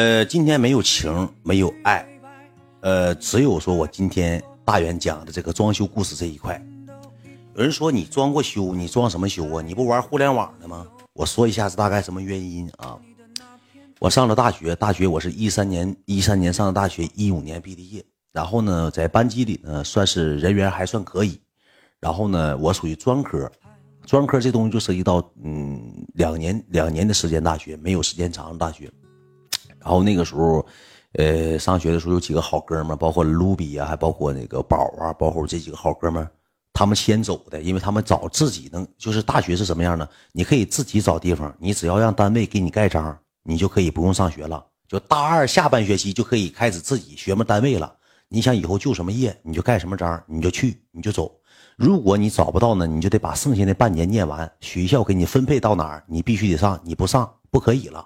[0.00, 2.08] 呃，今天没有情，没有爱，
[2.80, 6.58] 呃，只有说我今天大元讲的这个装修故事这一块。
[7.54, 9.60] 有人说你装过修，你装什么修啊？
[9.60, 10.86] 你不玩互联网的吗？
[11.12, 12.98] 我说一下是大概什么原因啊？
[13.98, 18.02] 我上了大学，大学我是一三年一三年上的大学，一五年毕的业。
[18.32, 21.38] 然后呢，在班级里呢，算是人缘还算可以。
[22.00, 23.52] 然后呢，我属于专科，
[24.06, 28.90] 专科这东西就涉及到嗯两年两年的时间大学，没有时间长的大学。
[29.80, 30.64] 然后那个时候，
[31.14, 36.28] 呃，上学的时候有几个好哥们，包括卢比啊，还包括那个宝啊，包括这几个好哥们，
[36.72, 43.18] 他们先走的，因为他们找自己能，就是大学是什么样的，你可以自己找地方，你只要让单位给你盖章。
[43.42, 47.90] 你就可以不用上学了，就大二下半学期就可以开始自己学么单位了。
[48.28, 51.32] 你想以后就什么业，你就盖什么章，你就去，你就走。
[51.74, 54.48] 如果你找不到呢，你就得把剩下的半年念完。
[54.60, 58.04] 学校给你分配到哪儿，你必须得上，你不上不可以了，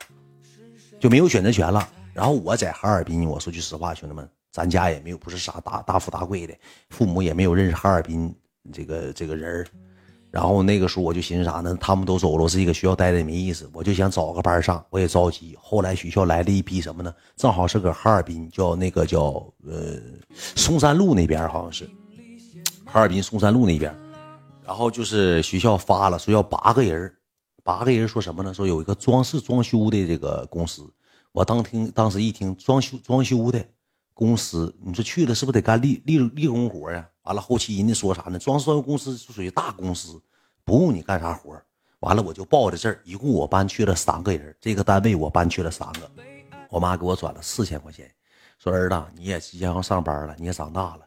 [1.04, 1.86] 就没有选择权了。
[2.14, 6.54] 然后我在哈尔滨，我说句实话，兄弟们，咱家也没有不是啥大大富大贵的，
[6.88, 8.34] 父母也没有认识哈尔滨
[8.72, 9.66] 这个这个人儿。
[10.30, 11.76] 然后那个时候我就寻思啥呢？
[11.78, 15.54] 他们都走了，我自己搁学校待着也没意思，我就想找个班上，我也着急。
[15.60, 17.14] 后来学校来了一批什么呢？
[17.36, 20.00] 正好是搁哈尔滨，叫那个叫呃
[20.56, 21.84] 松山路那边，好像是
[22.86, 23.94] 哈尔滨松山路那边。
[24.64, 27.14] 然后就是学校发了，说要八个人
[27.62, 28.54] 八个人说什么呢？
[28.54, 30.82] 说有一个装饰装修的这个公司。
[31.34, 33.62] 我当听当时一听装修装修的
[34.12, 37.04] 公司，你说去了是不是得干力力力工活呀？
[37.22, 38.38] 完了，后期人家说啥呢？
[38.38, 40.22] 装装修公司是属于大公司，
[40.64, 41.60] 不用你干啥活
[41.98, 46.08] 完了，我就报的这儿，一共我搬去了三个人，这个单位我搬去了三个。
[46.70, 48.08] 我妈给我转了四千块钱，
[48.60, 51.00] 说儿子，你也即将要上班了，你也长大了，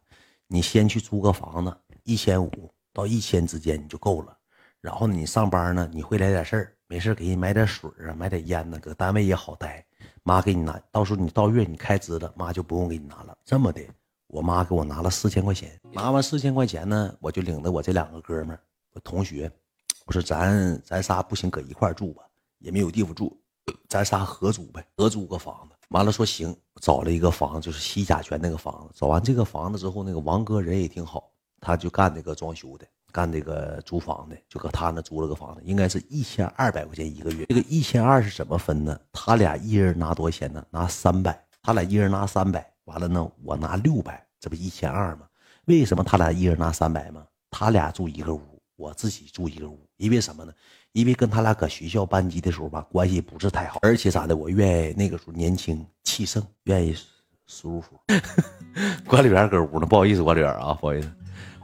[0.48, 2.52] 你先去租个房子，一千五
[2.92, 4.38] 到一千之间你就够了。
[4.82, 9.86] 然后，你上班呢，你会来点事儿，没事给你买点水啊，买点烟呢，搁单位也好待。
[10.28, 13.38] 妈给你拿，到时候你到月你开支了，妈就不用给你拿了。
[13.46, 13.82] 这么的。
[14.28, 18.60] 我妈给我拿了四千块钱，拿完四千块钱呢，我就领着我这两个哥们儿，
[18.92, 19.50] 我同学，
[20.06, 22.24] 我说咱咱仨不行，搁一块住吧，
[22.60, 23.40] 也没有地方住，
[23.88, 25.76] 咱仨合租呗，合租个房子。
[25.92, 28.94] 完了说行，找了一个房子，就是西甲泉那个房子。
[28.94, 37.46] 找完这个房子之后，那个王哥人也挺好，他就干那个装修的，干这个租房的，就搁他那租了个房子，应该是一千二百块钱一个月。
[37.48, 39.00] 这个一千二是怎么分呢？
[39.12, 40.64] 他俩一人拿多少钱呢？
[40.70, 42.66] 拿三百，他俩一人拿三百。
[42.86, 45.28] 完了呢，我拿六百，这不一千二吗？
[45.66, 47.26] 为什么他俩一人拿三百吗？
[47.50, 48.42] 他俩住一个屋，
[48.76, 50.54] 我自己住一个屋，因为什么呢？
[50.94, 54.36] 因为跟他俩搁学校班级的时候吧，关系不是太好，而且咋的？
[54.36, 56.96] 我愿意那个时候年轻气盛，愿意
[57.46, 58.00] 舒服。
[59.06, 61.12] 管理员搁屋呢，不好意思，管理员啊，不好意思。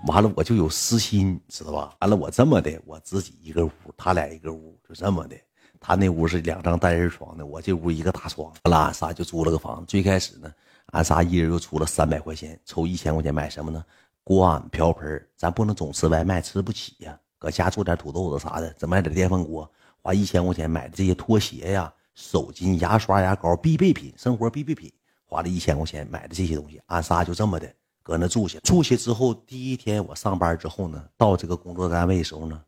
[0.07, 1.95] 完了我就有私心，知道吧？
[2.01, 5.35] 完了我这么的，我自己一个屋，他俩一个屋，就这么的。
[5.79, 9.85] 他那屋是两张单人床的，我这屋一个大床，完了俺仨就租了个房子。
[9.87, 10.51] 最开始呢。
[10.87, 13.83] 俺仨一人又出了三百块钱，凑一千块钱买什么呢？
[14.23, 17.17] 锅碗瓢盆咱不能总吃外卖，吃不起呀。
[17.39, 19.69] 搁家做点土豆子啥的，再买点电饭锅，
[20.01, 24.91] 花一千块钱买的这些拖鞋呀、手巾、牙刷、牙膏必备品，生活必备品，
[25.25, 26.79] 花了一千块钱买的这些东西。
[26.87, 28.59] 俺仨就这么的搁那住下。
[28.59, 32.61] 住下之后，第一天我上班之后呢，到这个工作单位的时候呢，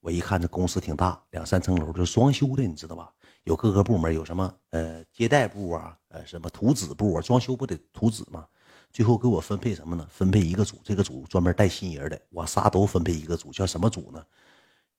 [0.00, 3.12] 我一看这公司挺大，两三层楼，就装修的，你知道吧？
[3.44, 8.46] 有各个部门，有什么呃接待部啊，呃什么图纸部啊，装修不得图纸吗？
[8.90, 10.08] 最后给我分配什么呢？
[10.10, 14.24] 分配一个组，这个组专门带新人的，我仨都分配一个组，叫什么组呢？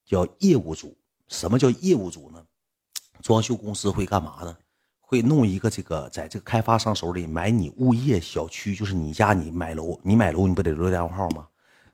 [0.06, 0.95] 叫业务组。
[1.28, 2.45] 什么叫业务组呢？
[3.22, 4.57] 装修公司会干嘛呢？
[5.09, 11.47] 会弄一个这个，在这个开发商手里买你物业小区，就是你家你买楼，你买楼你不得留电话号吗？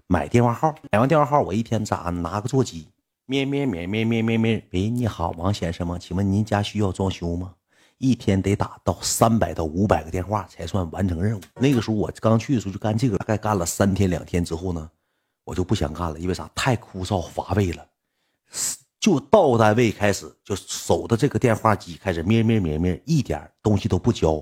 [0.07, 2.88] 买电话号，买完电话号，我一天咋拿个座机。
[3.28, 6.00] 咩咩咩咩咩咩咩，喂，你好，王先生吗？
[6.00, 7.53] 请问您家需要装修吗？
[8.00, 11.41] 一天得打到三百到五百个电话才算完成任务。
[11.57, 14.90] 那个时候我刚去的时候就干这个，大概干了三天两天之后呢，
[15.44, 16.50] 我就不想干了，因为啥？
[16.56, 17.85] 太枯燥乏味了。
[19.03, 24.41] 就到单位开始就守着这个电话机开始咩咩咩咩，一点东西都不交，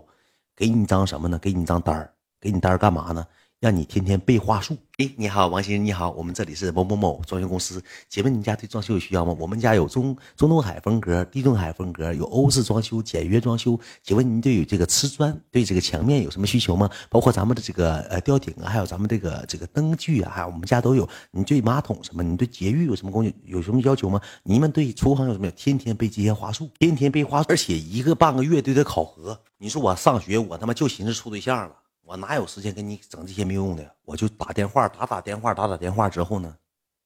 [0.55, 1.39] 给你一张什么呢？
[1.39, 2.07] 给你一张单，
[2.39, 3.25] 给你单干嘛呢？
[3.61, 4.75] 让你天天背话术。
[4.97, 7.79] 哎，你好，王先生，你好，我们这里是某某某装修公司，
[8.09, 9.37] 请问你家对装修有需要吗？
[9.39, 13.79] 我们家有中中东海风格、地中海风格，有欧式装修、简约装修。
[14.01, 16.89] 请问您对于这个瓷砖、对这个墙面有什么需求吗？
[17.07, 21.07] 包括咱们的这个呃吊顶啊，还有咱们这个这个灯具啊，还有我们家都有。
[21.29, 22.23] 你对马桶什么？
[22.23, 23.31] 你对洁浴有什么工具？
[23.45, 24.19] 有什么要求吗？
[24.41, 25.51] 你们对厨房有什么？
[25.51, 29.39] 天天背这些话术，天天背话，而且一个半个月都得考核。
[29.59, 31.75] 你说我上学，我他妈就寻思处对象了。
[32.03, 33.95] 我哪有时间跟你整这些没用的？
[34.03, 36.53] 我就打电话，打打电话，打打电话之后呢，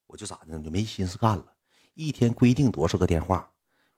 [0.08, 0.64] 我就咋的呢？
[0.64, 1.46] 就没心思干了。
[1.94, 3.48] 一天规定多少个电话，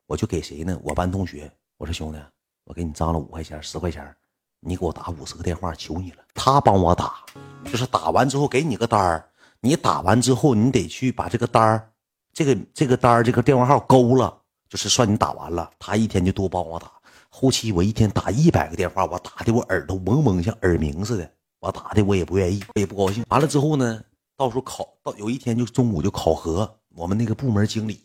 [0.06, 0.78] 我就给谁呢？
[0.82, 2.18] 我班同学，我说兄弟，
[2.64, 4.14] 我给你张了五块钱、十块钱，
[4.60, 6.18] 你给我打五十个电话，求你了。
[6.34, 7.24] 他帮我打，
[7.64, 9.28] 就是打完之后给你个单儿，
[9.60, 11.90] 你打完之后你得去把这个单儿，
[12.32, 15.70] 这个这个单儿这个电话号勾了，就是算你打完了。
[15.78, 16.92] 他一天就多帮我打，
[17.40, 21.30] 后期我一天打一百个电话，我打的我耳朵嗡嗡像耳鸣似的，
[21.60, 23.24] 我打的我也不愿意，我也不高兴。
[23.28, 24.02] 完了之后呢，
[24.36, 28.00] 到时候考到有一天就中午就考核，我们那个部门经理，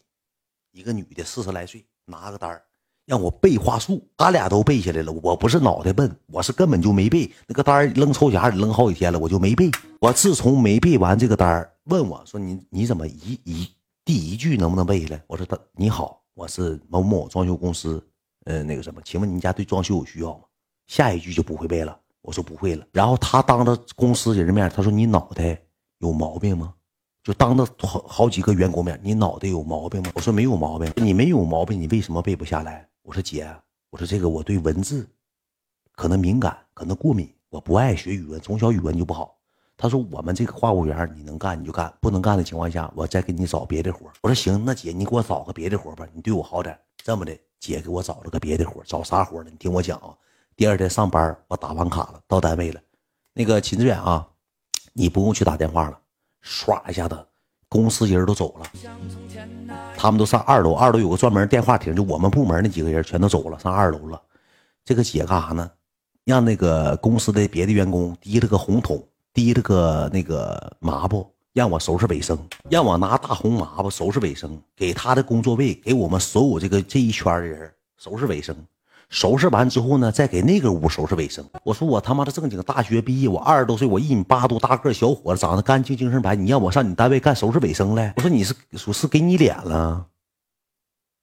[0.72, 2.64] 一个女的四十来岁，拿个单儿。
[3.08, 5.12] 让我背话术，他俩都背下来了。
[5.12, 9.72] 我不是脑袋笨，我是根本就没背那个单扔抽匣里扔好几天了，我就没背。
[10.00, 13.68] 我自从没背完这个单问我说你你怎么一一
[14.06, 15.24] 第一句能不能背下来？
[15.26, 18.02] 我说他你好，我是某某装修公司，
[18.46, 20.44] 呃，那个什么，请问您家对装修有需要吗？
[20.88, 22.00] 下一句就不会背了。
[22.22, 22.86] 我说不会了。
[22.92, 25.62] 然后他当着公司人的面，他说你脑袋
[25.98, 26.74] 有毛病吗？
[27.24, 30.12] 就当着好好几个员工面，你脑袋有毛病吗？
[30.16, 30.92] 我说没有毛病。
[30.96, 32.88] 你没有毛病，你为什么背不下来？
[33.02, 33.50] 我说姐，
[33.90, 35.08] 我说这个我对文字
[35.96, 39.38] 可能敏感，可能过敏，我不爱学语文，从小语文就不好。
[39.76, 44.10] 他说我们这个话务员你能干你就干，不能干的情况下，我再给你找别的活。
[44.22, 46.78] 我说行，那姐你给我找个别的活吧，你对我好点。
[47.04, 49.50] 这么的，姐给我找了个别的活，找啥活呢？
[49.52, 50.16] 你听我讲啊。
[50.56, 52.80] 第二天上班，我打完卡了，到单位了，
[53.34, 54.26] 那个秦志远啊，
[54.94, 56.00] 你不用去打电话了，
[56.42, 57.28] 唰一下子。
[57.68, 58.66] 公司人都走了，
[59.98, 64.22] 他们都上二楼，二楼有个专门电话亭，就我们部门那几个人全都走了，上二楼了。
[64.86, 65.70] 这个姐干啥呢？
[66.24, 72.38] 让那个公司的别的员工提了个红桶，提了个那个抹布，让我收拾卫生，
[72.70, 78.56] 让我拿大红抹布收拾卫生，给他的工作位，给我们所有这个这一圈的人收拾卫生。
[79.10, 81.48] 收拾完之后呢，再给那个屋收拾卫生。
[81.64, 88.12] 我说我他妈的正经大学毕业，我二十多岁，我一米八多大个小伙子，长得干净精神白，你让我上你单位干收拾卫生来？
[88.18, 90.08] 我说你是说是给你脸了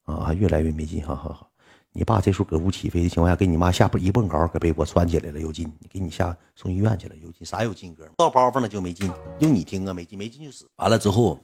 [0.05, 0.33] 啊？
[0.33, 1.50] 越来越没劲，好好好。
[1.93, 5.67] 你爸这时候搁屋起飞的情况下，给你妈下一蹦高，搁被窝穿起来了，有劲。
[5.81, 8.09] 你给你下送医院去了，有劲啥有劲哥？
[8.17, 10.69] 到包袱了就没劲，就你听啊，没劲没劲就死。
[10.77, 11.39] 完了之后，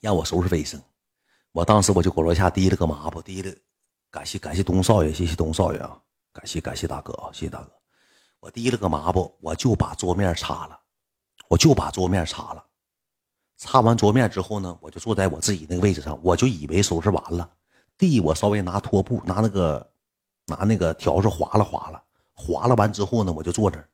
[0.00, 0.80] 让我收拾卫生，
[1.52, 3.54] 我当时我就搁楼下提了个抹布，提了。
[4.10, 6.00] 感谢感谢东少爷，谢谢东少爷啊！
[6.32, 7.70] 感谢感谢大哥啊，谢谢大哥。
[8.40, 10.80] 我提了个抹布，我就把桌面擦了，
[11.48, 12.64] 我就把桌面擦了。
[13.58, 17.50] 擦完桌面之后呢，我就坐在我自己那个位置上，我就以为收拾完了。
[17.98, 19.90] 地我稍微拿拖布，拿那个
[20.46, 22.02] 拿那个笤帚划了划了，
[22.34, 23.88] 划了完之后呢，我就坐那儿。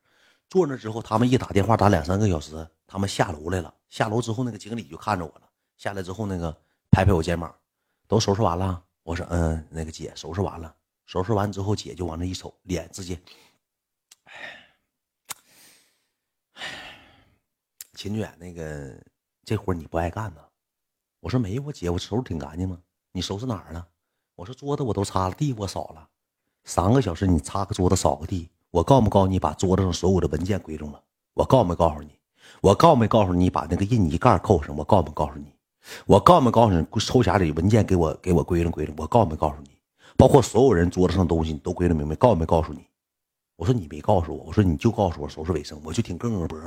[0.49, 3.73] 坐那之后，他们一打电话打两三个小时，他们下楼来了。
[3.89, 5.49] 下楼之后，那个经理就看着我了。
[5.77, 6.55] 下来之后，那个
[6.91, 7.55] 拍拍我肩膀，
[8.07, 8.83] 都收拾完了。
[9.03, 13.19] 我说嗯，那个姐收拾完了，收拾完之后，姐就往那一瞅，脸直接，
[14.25, 14.33] 哎
[17.93, 18.93] 秦远那个
[19.45, 20.41] 这活你不爱干呢？
[21.19, 22.77] 我说没有，我姐我收拾挺干净吗？
[23.11, 23.87] 你收拾哪儿了？
[24.43, 26.05] 我说桌子我都擦了，地我扫了，
[26.65, 31.01] 三个小时你擦个桌子扫个地，我告没告诉你把桌子上所有的文件归拢了？
[31.33, 32.19] 我告没告诉你？
[32.59, 34.75] 我告没告诉你把那个印泥盖扣上？
[34.75, 35.45] 我告没告诉你？
[36.05, 38.93] 我告没告诉你，抽匣里文件给我给我归拢归拢。
[38.97, 39.77] 我告没告诉你，
[40.17, 42.13] 包括所有人桌子上东西你都归拢明白。
[42.17, 42.85] 告没告诉你？
[43.55, 44.43] 我说你没告诉我。
[44.43, 46.59] 我说你就告诉我收拾卫生，我就挺更更脖。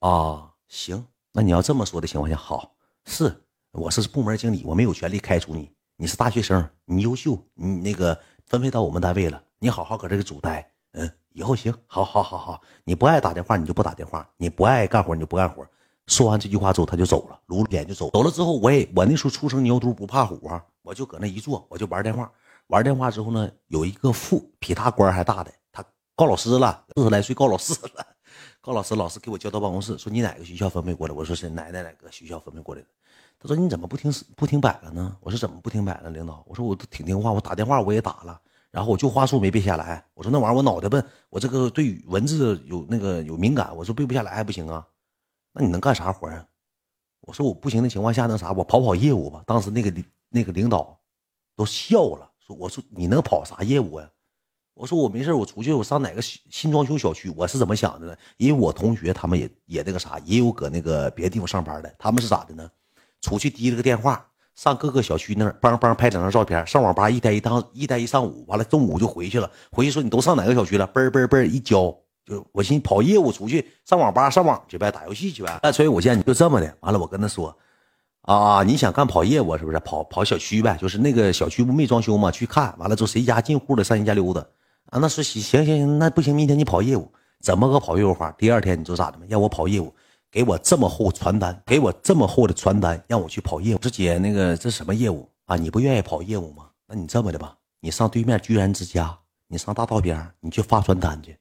[0.00, 1.04] 啊，行，
[1.34, 2.72] 那你要这么说的情况下，好，
[3.04, 5.73] 是我是部门经理，我没有权利开除你。
[5.96, 10.68] 你是大学生，你优秀，你那个分配到我们单位了，你好好搁这个组待。
[10.90, 15.64] 嗯，以后行，好好好好，你不爱打电话你就不打电话，你不爱干活你就不干活。
[16.08, 18.10] 说完这句话之后，他就走了，撸着脸就走。
[18.10, 22.30] 走了之后，我也我那时候初生牛犊不怕虎啊，我就搁那一坐，我就玩电话。
[22.66, 25.84] 玩电话之后呢，有一个副比他官还大的，他
[26.16, 28.04] 告老师了，四十来岁告老师了。
[28.60, 31.14] 告老师，老师给我叫到办公室，说你哪个学校分配过来？
[31.14, 32.88] 我说是哪哪哪个学校分配过来的。
[33.46, 35.14] 他说你怎么不听不听摆了呢？
[35.20, 36.42] 我说怎么不听摆了，领导？
[36.48, 40.02] 我说我都挺听话，我打电话我也打了，然后我就话术没背下来。
[40.14, 44.86] 我说那玩意儿我脑袋笨，我这个对文字有那个有敏感，我说背不下来还不行啊。
[45.52, 46.42] 那你能干啥活啊？
[47.20, 49.44] 我说我不行的情况下，那啥，我跑跑业务吧。
[49.46, 49.92] 当时那个
[50.30, 50.98] 那个领导
[51.54, 54.08] 都笑了，说：“我说你能跑啥业务啊？”
[54.72, 57.28] 我说：“我没事，我出去，我上哪个新装修小区？
[57.36, 58.16] 我是怎么想的呢？
[58.38, 61.94] 因为我同学他们也也那个啥，也有搁那个别的地方上班的。
[61.98, 62.70] 他们是咋的呢？
[63.24, 64.22] 出去提了个电话，
[64.54, 69.50] 上各个小区那儿，帮帮拍两张照片，上网吧一待一趟，一待一上午，完了中午就回去了。
[69.72, 70.86] 回去说你都上哪个小区了？
[70.92, 71.96] 嘣嘣嘣一交。
[72.26, 75.58] 就我寻思跑业务出去上网吧上网去呗，打游戏去呗。
[75.62, 77.54] 那所以我见你就这么的，完了我跟他说，
[78.22, 79.78] 啊，你想干跑业务是不是？
[79.80, 82.30] 跑跑小区呗，就是那个小区不没装修吗？
[82.30, 84.40] 去看完了之后谁家进户了上人家溜达
[84.88, 84.98] 啊？
[84.98, 87.12] 那说行行行行，那不行，明天你跑业务，
[87.42, 88.32] 怎么个跑业务法？
[88.38, 89.26] 第二天你知道咋的吗？
[89.28, 89.94] 让我跑业务，
[90.34, 93.78] 给我这么厚传单，给我这么厚的传单，让我去跑业务。
[93.78, 95.54] 这姐那个这什么业务啊？
[95.54, 96.68] 你不愿意跑业务吗？
[96.88, 97.56] 那你这么的吧。
[97.78, 101.38] 你上对面居然之家，你上大道边你去发传单去。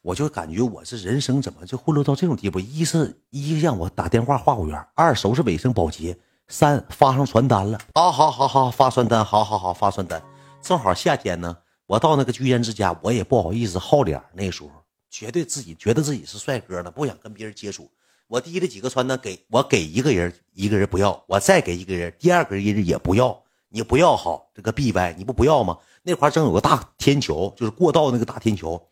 [0.00, 2.58] 我就感觉我这人生怎么就混乱到这种地步？
[2.58, 6.16] 一是一让我打电话话务员，二收拾卫生保洁，
[6.48, 7.78] 三发上传单了。
[7.94, 10.22] 好好好好发传单，好好好发传单。
[10.62, 11.54] 正好夏天呢，
[11.86, 14.18] 我到那个居然之家，我也不好意思好脸。
[14.32, 14.70] 那时候
[15.18, 17.90] 绝对自己觉得自己是帅哥呢，不想跟别人接触。
[18.26, 23.42] 我递了几个传单给我给一个人，一个人不要，我再给一个人，第二个人也不要。
[23.70, 25.78] 你不要好这个 B 歪你不不要吗？
[26.02, 28.86] 那块正有个大天桥，就是过道那个大天桥。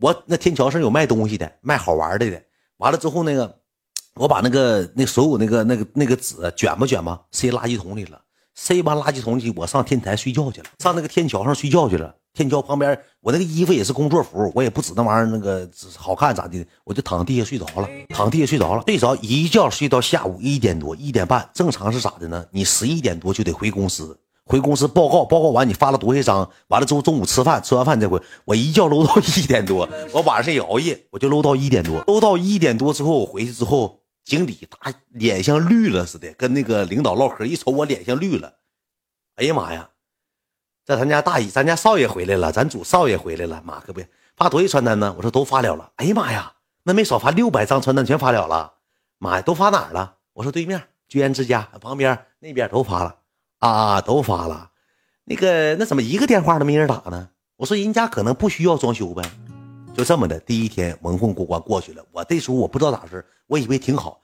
[0.00, 2.42] 我那天桥上有卖东西的，卖好玩的的。
[2.76, 3.58] 完了之后，那个
[4.16, 8.20] 我把那个那所有那个那个那个纸卷吧卷吧，塞垃圾桶里了。
[8.54, 12.14] 塞完垃圾桶里，我上天台睡觉去了，上那个天桥上睡觉去了。
[12.32, 21.48] 天桥旁边，我那个衣服也是工作服，我也不指那玩意儿那个好看咋的，我就躺地下睡着了，躺地下睡着了，睡着一觉睡到下午一点多一点半。
[21.54, 22.44] 正常是咋的呢？
[22.50, 24.18] 你十一点多就得回公司。
[24.46, 26.50] 回公司报告，报告完你发了多少张？
[26.68, 38.54] 完了之后中午吃饭，吃完饭这回我一觉搂到一点多，我晚上也熬夜，我就搂到一点多，搂到一点多之后我回去之后，经理大脸像绿了似的，跟那个领导唠嗑，一瞅我脸像绿了，
[39.36, 39.90] 哎呀妈呀，
[40.84, 44.00] 在咱家大姨，咱家少爷回来了，咱主少爷回来了，妈可不
[44.36, 45.14] 发多少传单呢？
[45.16, 48.74] 我说都发了了，哎呀妈呀，那没少发六百张传单全发了了，
[49.18, 50.16] 妈呀，都发哪儿了？
[50.32, 53.18] 我说对面居然之家旁边那边都发了。
[53.60, 54.72] 啊，都发了，
[55.24, 57.30] 那个那怎么一个电话都没人打呢？
[57.56, 59.22] 我说人家可能不需要装修呗，
[59.96, 60.38] 就这么的。
[60.40, 64.20] 第一天蒙混过关过去了，我这时候我不知道咋回事我以为挺好。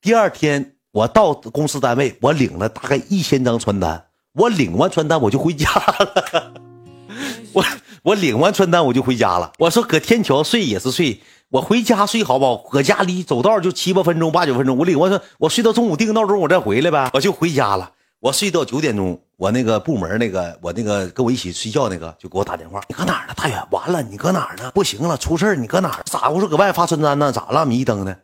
[0.00, 4.04] 第二天我到公司单位，我领了大概一千张传单，
[4.34, 6.52] 我领完传单我就回家了。
[7.52, 7.64] 我
[8.02, 9.52] 我领完传单我就回家了。
[9.58, 12.56] 我说搁天桥睡也是睡，我回家睡好不好？
[12.56, 14.76] 搁家离走道就七八分钟八九分钟。
[14.76, 17.92] 我领完说，我睡到中午定个闹钟，我再回来呗，我就回家了。
[18.20, 23.34] 我睡到九点钟，我那个部门那个，我那个跟我一起睡觉那个就给我打电话，你搁哪儿呢？
[23.36, 24.70] 大远，完了，你搁哪儿呢？
[24.70, 26.02] 不行了，出事儿，你搁哪儿？
[26.06, 26.30] 咋？
[26.30, 27.66] 我说搁外发传单呢，咋了？
[27.66, 28.20] 迷瞪的，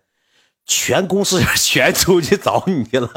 [0.64, 3.10] 全公司人全出去找你去了，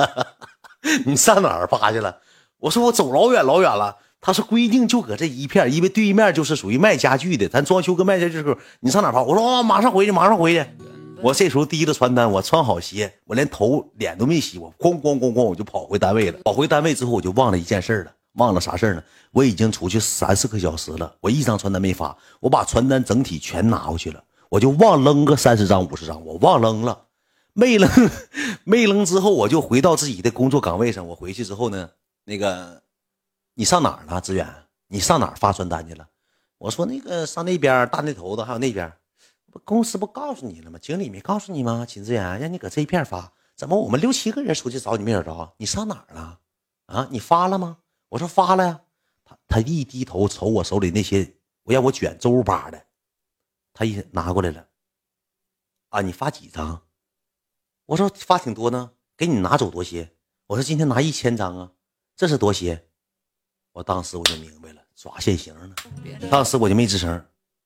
[1.07, 2.17] 你上哪儿发去了？
[2.59, 3.95] 我说我走老远老远了。
[4.19, 9.23] 他说规定就搁这一片，因为对面就是属于卖家具的，咱装修跟卖家具时候，你上哪儿发？
[9.23, 10.65] 我说哦，马上回去，马上回去。
[11.23, 16.37] 我这时候提着传单，我穿好鞋，我连头脸都没洗，我咣咣咣咣，我就跑回单位了。
[16.43, 19.01] 跑回单位之后，我就忘了一件事了，忘了啥事呢？
[19.31, 27.05] 我已经出去三四个小时了，我一张传单没发，我把传单整体全拿回去了，我就忘扔个三十张五十张，我忘扔了，
[27.53, 27.89] 没扔，
[28.65, 31.07] 没扔之后，我就回到自己的工作岗位上。
[31.07, 31.89] 我回去之后呢，
[32.25, 32.81] 那个，
[33.53, 34.45] 你上哪儿了，志远？
[34.89, 36.05] 你上哪儿发传单去了？
[36.57, 38.91] 我说那个上那边大那头子，还有那边。
[39.59, 40.79] 公司不告诉你了吗？
[40.81, 41.85] 经理没告诉你吗？
[41.87, 45.53] 秦志远让你搁这一片发，怎么我们六七个人出去找你没找着？
[45.57, 46.39] 你上哪儿了？
[46.87, 47.77] 啊，你发了吗？
[48.09, 48.81] 我说发了呀。
[49.25, 52.85] 他他一低头瞅我手里那些，我让我卷周巴的，
[53.73, 54.67] 他一拿过来了。
[55.89, 56.83] 啊，你发几张？
[57.85, 60.13] 我说发挺多呢，给你拿走多些。
[60.47, 61.71] 我说今天拿一千张啊，
[62.15, 62.85] 这是多些。
[63.71, 65.75] 我当时我就明白了，耍现行呢。
[66.29, 67.25] 当时我就没吱声。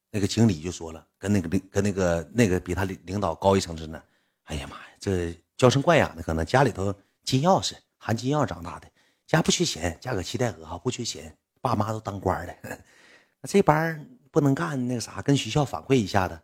[0.10, 4.02] 那个经理就说了，跟那个领跟那个那个比他领领导高一层次呢。
[4.46, 8.88] 哎呀妈呀，这娇生惯养的，可能家里头金钥匙含金钥匙长大的，
[9.26, 12.56] 家不缺钱，家搁七代河哈不缺钱，爸妈都当官的。
[13.42, 16.40] 那这班不能干，那个啥，跟学校反馈一下子，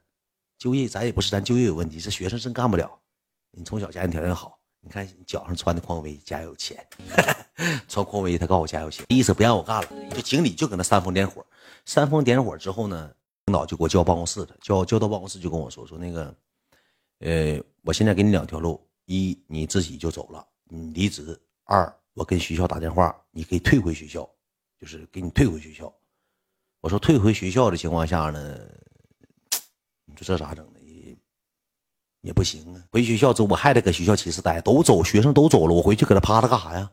[0.58, 3.00] 就业咱也不是咱就业有问题，这学生真干不了。
[3.51, 6.86] 你从小家庭条件好，你看你脚上穿的匡威，家有钱，
[7.88, 9.89] 穿匡威他告诉我家有钱，意思不让我干了。
[10.13, 11.46] 就经理就搁那煽风点火，
[11.86, 13.10] 煽风点火之后呢？
[13.45, 16.35] 领导就给我叫办公室了，叫叫到办公室就跟我说说那个，
[17.19, 24.29] 呃，我现在给你两条路：一，你自己就走了，你离职；二，我跟学校打电话，你可以退回学校，
[24.79, 25.93] 就是给你退回学校。
[26.79, 28.59] 我说退回学校的情况下呢，
[30.05, 30.79] 你说这咋整呢？
[32.21, 32.81] 也不行啊。
[32.89, 36.89] 回学校之后我还得搁学校寝室待，都走，学生都走了，我回去搁那趴着干啥呀？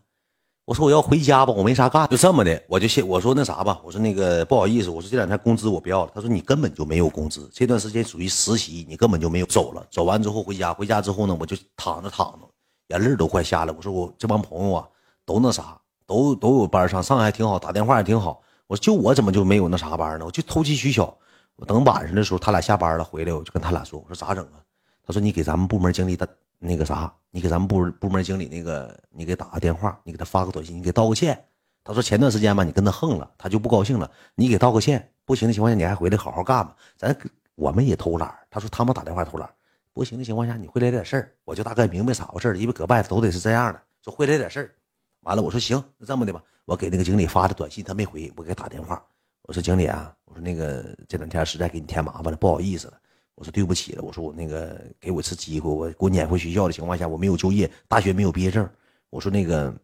[0.67, 6.13] 我说我要回家吧，我没啥干，就这么的，我就先我说那啥吧，我说那个不好意思，我说这两天工资我不要了。
[6.15, 9.85] 他说你根本就没有工资，这段时间属于实习，你根本就没有走了。
[9.91, 12.49] 走完之后回家，回家之后呢，我就躺着躺着，
[12.89, 13.73] 眼泪都快下来。
[13.73, 14.87] 我说我这帮朋友啊，
[15.27, 15.77] 都那啥，
[16.07, 18.41] 都都有班上，上还挺好，打电话也挺好。
[18.69, 20.25] 我说就我怎么就没有那啥班呢？
[20.25, 21.13] 我就投机取巧。
[21.57, 24.63] 我等晚上的时候，他俩下班了回来，我就跟他俩说，我说咋整啊？
[25.05, 26.27] 他说你给咱们部门经理打。
[26.63, 31.43] 那个啥，你给咱们部部门经理那个，你给打个电话，你给他发个短信，你给道个歉。
[31.83, 34.09] 他说前段时间吧，你跟他横了，他就不高兴了。
[34.35, 36.77] 你给道个歉，不行的情况下，你还回来好好干吧。
[36.97, 37.17] 咱
[37.55, 38.33] 我们也偷懒。
[38.51, 39.51] 他说他们打电话偷懒，
[39.95, 44.75] 不行的情况下，你会来点事儿，我就大概明白啥回事了因为搁外头都得是这样的，说会来点事儿。
[45.21, 49.03] 完了，我说行，那这么的吧，我给那个经理发的短信，他没回，我给他打电话，
[49.43, 53.01] 我说经理啊，我说那个这两天实在给你添麻烦了，不好意思了，
[53.41, 58.69] 我说对不起了，我说我那个给我一次机会，我给我撵回学校的情况下，我没有就业，大学没有毕业证，
[59.09, 59.75] 我说那个，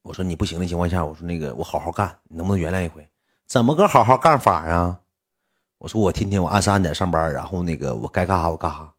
[0.00, 3.06] 我说你不行的情况下，我说那个我好好干，你能不能原谅一回？
[3.46, 4.98] 怎么个好好干法啊？
[5.76, 8.94] 我说我天天我按时按点上班，然后那个我该干啥我干啥，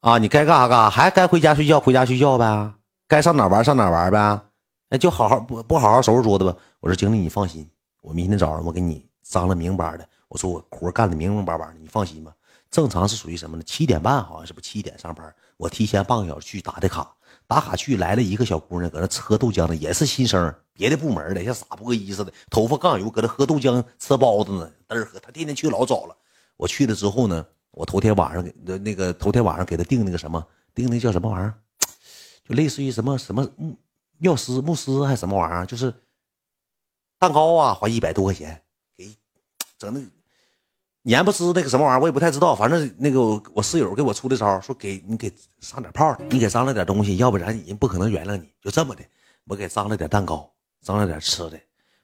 [0.00, 2.72] 啊，你该干啥干啥，还该回家睡觉回家睡觉呗，
[3.06, 4.40] 该上哪玩上哪玩呗。
[4.88, 6.56] 那就好好不不好好收拾桌子吧。
[6.80, 7.68] 我说经理，你放心，
[8.00, 10.08] 我明天早上我给你张了明白的。
[10.28, 12.32] 我说我活干的明明白白的，你放心吧。
[12.70, 13.62] 正常是属于什么呢？
[13.64, 17.14] 七点半好像是不七点上班，我提前半个小时去打的卡，
[17.46, 25.18] 打卡去来了一个小姑娘，搁那喝豆浆呢，也是新生，别的部门的，像傻波一似的，头发杠油，搁那喝豆浆吃包子呢，嘚喝。
[25.18, 26.16] 她天天去老早了。
[26.56, 31.54] 我去了之后呢，我头天晚上给那个头天晚上给她订那个什么，订那叫什么玩意儿，
[32.46, 33.48] 就类似于什么什么。
[34.18, 35.64] 妙思慕斯还是什么玩意儿？
[35.64, 35.94] 就是
[37.18, 38.60] 蛋糕啊，花一百多块钱
[38.96, 39.16] 给
[39.78, 40.00] 整那
[41.08, 42.54] 年不知那个什么玩意儿，我也不太知道。
[42.54, 43.20] 反正那个
[43.54, 48.46] 我室友给我出的招，说给你给上点炮，你给张了点东西，要不然人不可能原谅你。
[48.62, 49.02] 就这么的，
[49.46, 50.50] 我给张了点蛋糕，
[50.82, 51.58] 张了点吃的，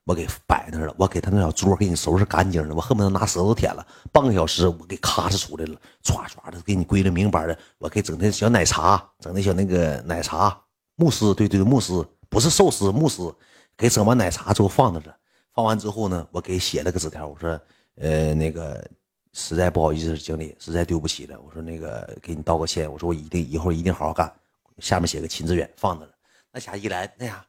[0.05, 0.95] 我给摆那了。
[0.97, 3.87] 我给他那小桌给你收拾干净了，我恨不得拿舌头舔了。
[4.11, 7.59] 半个小时，我给咔哧出来了，唰唰的给你归了明白的。
[7.77, 10.59] 我给整那小奶茶，整那小那个奶茶。
[10.97, 13.35] 慕斯，对对，慕斯不是寿司，慕斯
[13.77, 15.15] 给整完奶茶之后放那了，
[15.53, 17.61] 放完之后呢，我给写了个纸条，我说，
[17.97, 18.85] 呃，那个
[19.33, 24.33] 实在不好意思，经理，实在对不起了，我说那个给你道个歉，我说我一定以后一定好好干，
[24.79, 26.15] 下面写个秦志远放那了，
[26.51, 27.47] 那家一来，那啥，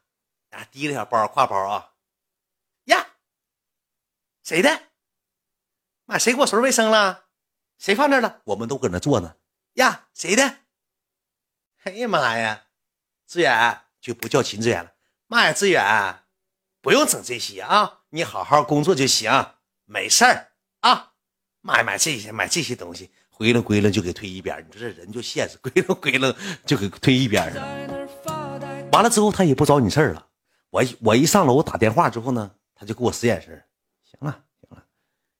[0.51, 1.91] 啊，提了小包挎包啊，
[2.85, 3.05] 呀，
[4.43, 4.69] 谁的？
[6.05, 7.25] 妈，谁给我收拾卫生了？
[7.79, 8.41] 谁放那了？
[8.45, 9.35] 我们都搁那坐呢，
[9.73, 10.57] 呀，谁的？
[11.83, 12.65] 哎呀妈呀！
[13.27, 14.93] 志远就不叫秦志远了，
[15.27, 16.23] 妈呀，志远，
[16.81, 19.31] 不用整这些啊，你好好工作就行，
[19.85, 20.49] 没事儿
[20.81, 21.13] 啊。
[21.61, 24.63] 买，买这些买这些东西，归了归了就给推一边。
[24.69, 28.87] 你说这人就现实，归了归了就给推一边了。
[28.91, 30.27] 完了之后他也不找你事儿了。
[30.69, 33.63] 我我一上楼打电话之后呢，他就给我使眼神。
[34.03, 34.83] 行了行了，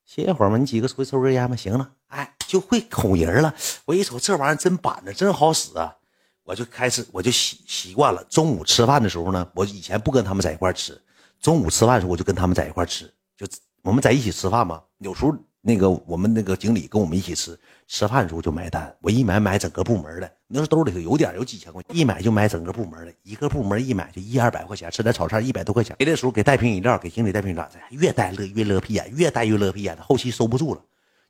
[0.04, 1.56] 歇一会儿嘛，你几个出去抽根烟吧。
[1.56, 3.54] 行了，哎，就会哄人了。
[3.86, 5.96] 我一瞅这玩意儿真板着，真好使啊。
[6.44, 8.24] 我就开始，我就习习惯了。
[8.26, 11.00] 中午吃饭的时候呢，我以前不跟他们在一块吃。
[11.40, 13.48] 中午吃饭的时候，我就跟他们在一块吃，就
[13.86, 14.82] 我们在一起吃饭嘛。
[14.98, 17.56] 有时候那个我们那个经理跟我们一起吃，
[17.88, 18.92] 吃饭的时候就买单。
[19.00, 25.96] 我一买买整个部门的，那时候兜里头有点，有几千块钱，一买就买整个部门的，一个部门一买就一二百块钱，吃点炒菜一百多块钱。
[26.00, 30.82] 别的时候给带瓶饮料，给经理带瓶饮料，越带乐越乐屁眼，越带越乐屁眼，后期收不住了。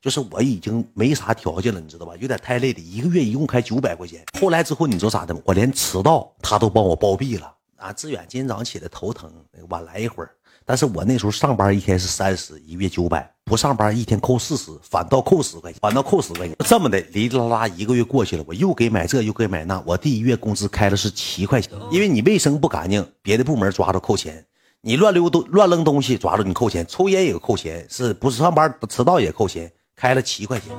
[0.01, 2.13] 就是我已经没啥条件了，你知道吧？
[2.21, 4.23] 有点太累了，一个月一共开九百块钱。
[4.39, 5.41] 后来之后，你知道咋的吗？
[5.43, 7.53] 我连迟到他都帮我包庇了。
[7.75, 9.29] 啊，志远今天早上起来头疼，
[9.67, 10.31] 晚来一会儿。
[10.67, 16.57] 但是我那时候上班一天是三十，一月九百；不上班一天扣四十，反倒扣十块钱，反倒扣十块钱。
[16.65, 19.79] 这么的，哩哩啦啦一个月过去了，我又给买这又给买那。
[19.85, 24.33] 我第一月工资开的是七块钱，因为你卫生不干净，别的部门抓着扣钱；
[24.81, 29.71] 你乱溜东乱扔东西，抓着你扣钱；抽烟也扣钱，是不是上班迟到也扣钱？
[29.95, 30.75] 开了七块钱，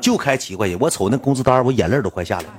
[0.00, 0.78] 就开七块钱。
[0.78, 2.54] 我瞅那工资单，我眼泪都快下来了。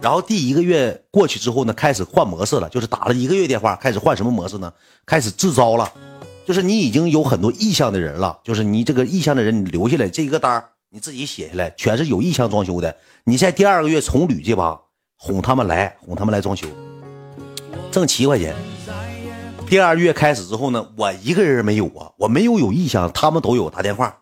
[0.00, 4.72] 然后第一个月过去之后呢，开始换模式了，就是打了一个月电话，开始换什么模式呢？
[5.04, 5.90] 开始自招了，
[6.46, 12.94] 就是你已经有很多意向的人了，就是你这个意向的人，你留下来这一个单你自己写下来，全是有意向装修的。
[13.24, 14.80] 你在第二个月重捋这帮，
[15.16, 16.68] 哄他们来，哄他们来装修，
[17.90, 18.54] 挣七块钱。
[19.68, 24.18] 第二月开始之后呢，我一个人没有啊，我没有有意向，他们都有打电话。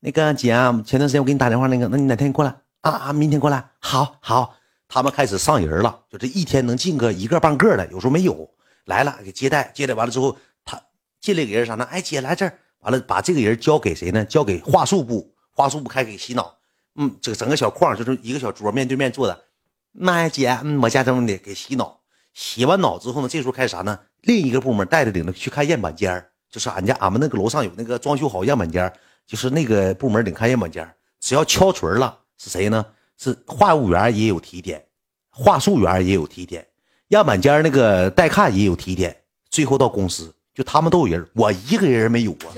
[0.00, 3.12] 那个姐啊，前段时间我给你打电话，那个，那你哪天过来啊啊？
[3.12, 4.54] 明天过来，好好。
[4.88, 8.48] 他们开始上人了，就这一天能进个一个半个的，有时候没有
[8.84, 10.80] 来了给接待，接待完了之后，他
[11.20, 11.84] 进来个人啥呢？
[11.90, 14.24] 哎，姐来这儿，完了把这个人交给谁呢？
[14.24, 16.56] 交给话术部，话术部开始给洗脑。
[16.94, 19.44] 嗯，这个整个小框就是一个小桌，面对面坐的。
[19.92, 22.00] 那，姐，嗯，我家这么的给洗脑，
[22.32, 23.98] 洗完脑之后呢，这时候开始啥呢？
[24.22, 28.92] 另一个部门带着领着去看样板间就是俺家俺们那个楼上有那个装修好样板间
[29.26, 30.88] 就是那个部门领看样板间
[31.20, 32.86] 只要敲锤了，是谁呢？
[33.18, 34.84] 是话务员也有提点，
[35.30, 36.66] 话术员也有提点，
[37.08, 39.16] 样板间那个带看也有提点，
[39.50, 42.52] 最后到公司就他们都有人，我一个人没有啊。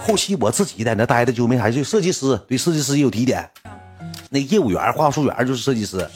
[0.00, 3.50] 后期我自己在那待的就没啥，就设计师对设计师也有提点，
[4.30, 6.08] 那业务员、话术员就是设计师，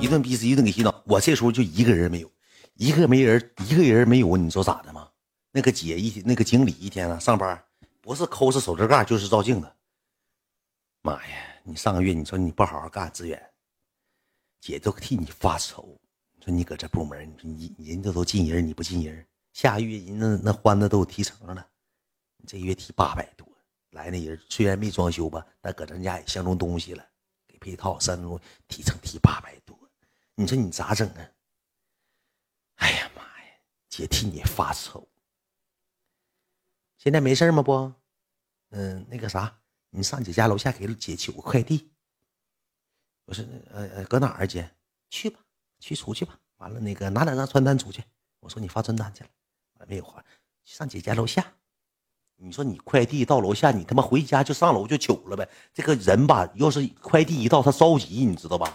[0.00, 1.02] 一顿逼死，一顿给洗脑。
[1.06, 2.30] 我这时候就一个人没有，
[2.74, 5.08] 一个没人，一个人没有，你说咋的吗？
[5.52, 7.60] 那个姐一，那个经理一天啊上班。
[8.00, 9.68] 不是抠是手指盖，就是照镜子。
[11.02, 11.20] 妈呀！
[11.70, 13.40] 你上个月你说你不好好干，志远，
[14.60, 15.96] 姐都替你发愁。
[16.32, 21.64] 你说你搁这部门，你说你人家都进人，你不进人，下个月人那那欢子都有提成了，
[22.38, 23.46] 你这月提八百多，
[23.90, 27.06] 来那人虽然没装修吧，但搁咱家也相中东西了，
[27.46, 29.78] 给配套三中提成提八百多，
[30.34, 31.30] 你说你咋整啊？
[32.78, 33.52] 哎呀妈呀，
[33.88, 35.08] 姐替你发愁。
[36.98, 37.62] 现在没事吗？
[37.62, 37.92] 不，
[38.70, 39.59] 嗯，那个啥，
[39.90, 41.90] 你上姐家楼下给姐取个快递。
[43.26, 44.70] 我说，呃呃，搁哪儿啊姐？
[45.08, 45.38] 去吧，
[45.78, 46.38] 去出去吧。
[46.58, 48.02] 完了，那个拿两张传单出去。
[48.40, 50.24] 我说你发传单去了，没有发，
[50.64, 51.44] 上姐家楼下。
[52.36, 55.48] 你说你快递到楼下，你他妈回家就上楼就取了呗。
[55.74, 58.72] 这个人吧，要是快递一到，他着急，你知道吧？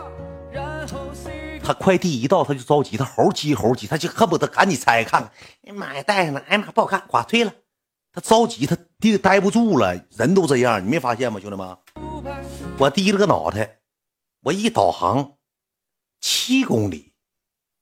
[1.63, 5.31] 他快递一到，他就着急，他猴急猴急，他就恨不得赶紧拆开看看。
[5.63, 7.51] 哎呀妈呀，带上了，哎呀妈不好看，垮退了。
[8.15, 11.77] 他着急，他地待不住了，人都这样，你没发现吗，兄弟们？
[12.77, 13.81] 我低了个脑袋，
[14.41, 15.35] 我一导航，
[16.21, 17.13] 七公里，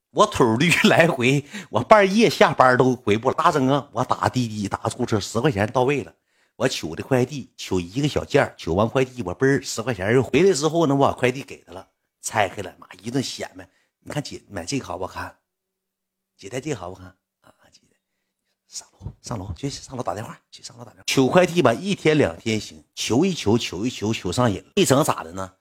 [0.10, 3.36] 我腿驴来回，我半夜下班都回不了。
[3.38, 3.88] 咋整啊？
[3.92, 6.12] 我打滴滴，打出租车，十块钱到位了。
[6.56, 11.88] 我取的快递，取一个小件取完快递，我嘣十块钱又回来之后呢，我把快递给他了，
[12.22, 13.70] 拆开了，妈一顿显摆。
[14.00, 15.38] 你看姐买这个好不好看？
[16.36, 17.16] 姐戴这个好不好看？
[18.74, 21.04] 上楼，上楼，去上楼打电话，去上楼打电话。
[21.06, 24.72] 取快递吧，一天两天行，求一求，求一求，求上瘾了。
[24.74, 25.54] 一整咋的呢？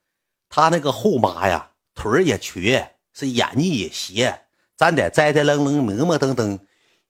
[0.49, 4.47] 他那个后妈呀，腿儿也瘸，是眼睛也斜，
[4.79, 6.59] 站得栽栽愣愣，磨磨登登。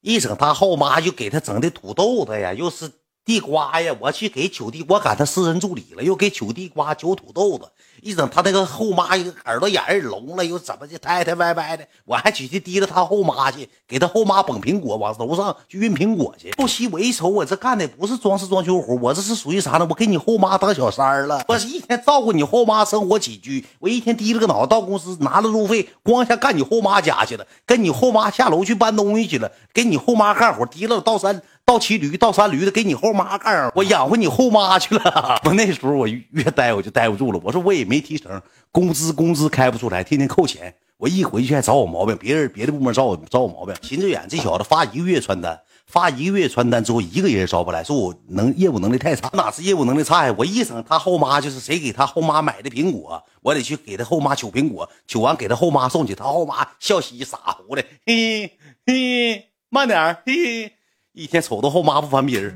[0.00, 2.90] 一整他后妈就给他整的土豆子呀，又是
[3.24, 3.94] 地瓜呀。
[4.00, 7.68] 我去给取地，我赶他私人助理了，又给取地瓜，取土豆子。
[8.00, 16.52] 一整他那个后妈耳朵眼儿聋了，又怎么的太太歪歪的，我还去去提着他后妈去，给他后妈捧苹果，往楼上去运苹果去。
[16.58, 19.86] 后期我一瞅，我这干的不是装饰装修活，我这是属于啥呢？
[19.88, 35.40] 我给你后妈当小三儿了，我是一天照顾你后妈生活起居，我一天低了个脑袋到公司拿了路费，光下干你后妈家去了，跟你后妈下楼去搬东西去了，给你后妈干活，提了到山倒骑驴倒三驴的给你后妈干，我养活你后妈去了。
[35.44, 40.74] 我那时候我越待我就待不住了，我说我也没提成，工资工资开不出来，天天扣钱。
[40.98, 43.74] 我一回去还找我毛病，别人别的部门找我找我毛病。
[43.82, 50.34] 秦志远这小子发一个月传单，发一个月传单之后，一个人招不来，说我能业务能力太差，哪是业务能力差呀？
[50.38, 60.72] 我一整他后妈就是谁给他后妈买的苹果，我得去给他后妈取苹果，取完给他后妈送去，他后妈笑嘻傻乎的，嘿嘿，慢点嘿，
[61.14, 62.54] 一天瞅着后妈不翻鼻儿。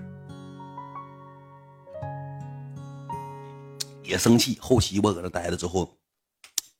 [4.03, 5.95] 也生气，后期我搁那待着之后，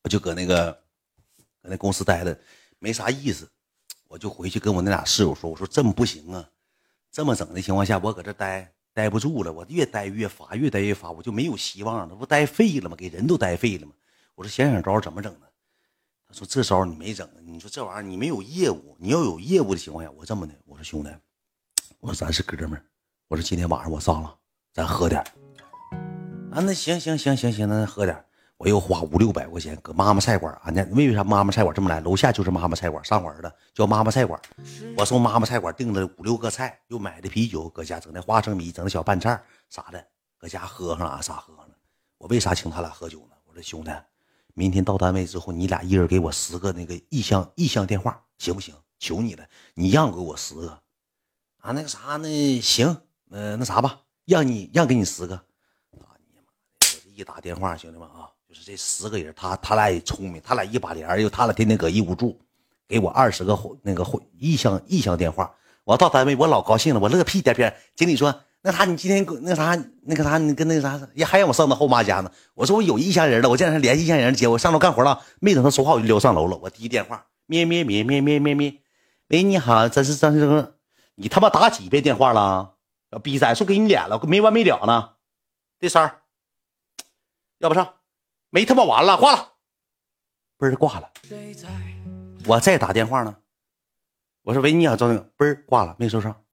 [0.03, 0.73] 我就搁那个
[1.61, 2.39] 搁那公司待着，
[2.79, 3.47] 没啥意思，
[4.09, 6.49] 我就回去跟我那俩室友说：“我说这么不行啊，
[7.13, 12.97] 这么整的情况下，我搁这待待不住了，我越待越发，越待越发，我就没有希望了，不待废了吗？
[12.97, 13.93] 给人都待废了吗？
[14.35, 15.47] 我说想想招怎么整呢？
[16.27, 21.11] 他说这招你没整，你说这玩意儿你没有业务，你要有业务的情况下，我这么的，我说兄弟，
[22.01, 22.83] 我说咱是哥们儿，
[23.29, 24.35] 我说今天晚上我上了，
[24.73, 25.21] 咱喝点。”
[26.53, 28.25] 啊，那行行行行行，那喝点
[28.57, 32.01] 我又花五六百块钱搁妈妈菜馆啊，那为啥妈妈菜馆这么来？
[32.01, 34.41] 楼下就是妈妈菜馆，上门的叫妈妈菜馆。
[34.97, 40.03] 我从妈妈菜馆订了五六个菜，又买的啤酒，搁家整的花生米，整的小拌菜啥的，
[40.39, 41.75] 搁家喝上了，啥喝上了。
[42.19, 43.37] 我为啥请他俩喝酒呢？
[43.45, 43.91] 我说兄弟，
[44.55, 48.75] 明天到单位之后，你俩一人给我十个那个意向意向电话，行不行？
[48.99, 50.79] 求你了，你让给我十个
[51.67, 52.61] 啊，那个啥那？
[52.61, 52.97] 行，
[53.29, 55.35] 呃，那啥吧，让你让给你十个。
[55.35, 56.41] 啊，你妈！
[56.43, 62.39] 我这一打电话，兄弟们啊，就是这十个人，他他俩也聪明，他俩一把帘又他俩天天搁一屋住，
[62.87, 64.07] 给我二十个那个
[64.39, 65.53] 意向意向电话。
[65.83, 67.75] 我到单位我老高兴了，我乐屁颠颠。
[67.97, 76.57] 经理说：“那啥，你今天那啥那个啥，你跟那个啥也还让我上他后妈家呢。”我说：“我有意向人了，我这两天联系意向人接我上楼干活了。”没等他说话，我就撩上楼了。
[76.59, 78.73] 我第一电话，咩咩咩咩咩咩咩，
[79.31, 80.73] 喂，你好，这是张先生，
[81.17, 82.75] 你他妈打几遍电话了？
[83.23, 85.15] 逼崽，说给你脸了，没完没了呢。
[85.79, 86.23] 这三儿。
[87.59, 87.95] 要不上，
[88.51, 89.53] 没他妈完了，挂了，
[90.59, 91.11] 嘣儿挂了。
[92.45, 93.35] 我再打电话呢，
[94.43, 96.45] 我说喂，你好，赵总，嘣儿挂了，没收上。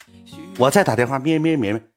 [0.58, 1.92] 我再打电话，咩咩咩咩，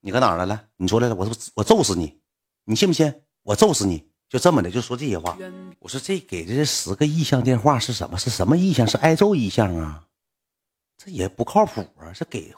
[0.00, 0.64] 你搁哪儿来了？
[0.76, 2.20] 你出来了，我我揍死你，
[2.64, 3.22] 你信不信？
[3.44, 5.38] 我揍死你，就这么的，就说这些话。
[5.78, 8.18] 我说这给的这十个意向电话是什么？
[8.18, 8.84] 是什么意向？
[8.84, 10.04] 是挨揍意向啊？
[11.02, 12.12] 这也不靠谱啊！
[12.14, 12.54] 这给。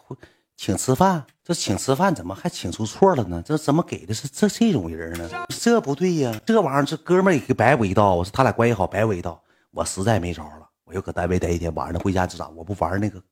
[0.57, 3.40] 请吃饭，这请吃饭怎么还请出错了呢？
[3.44, 5.46] 这怎么给的是这这种人呢？
[5.48, 8.16] 这不对呀，这玩意儿这哥们儿也白我一道。
[8.16, 9.40] 我说他俩关系好，白我一道。
[9.70, 12.48] 我实在没招了，我又搁单位待一天，晚上回家就咋？
[12.48, 13.22] 我不玩那个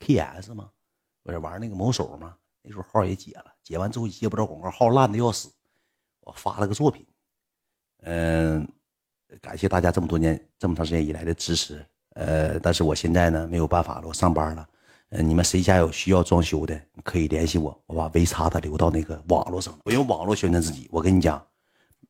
[0.00, 0.70] KS 吗？
[1.22, 2.34] 不是玩那个某手吗？
[2.62, 5.50] 那时候号也解了，解完之后接不着广告，号烂的要死。
[6.20, 7.06] 我发了个作品，
[8.02, 8.66] 嗯，
[9.40, 11.86] 感谢大家这么多年这么长时间以来的支持。
[12.16, 14.66] 呃，但是我现在呢没有办法了，我上班了。
[15.10, 20.88] 嗯，你们谁家有需要装修的，可以联系我，我把微叉他留到那个网络上，我用网络宣传自己。
[20.90, 21.40] 我跟你讲，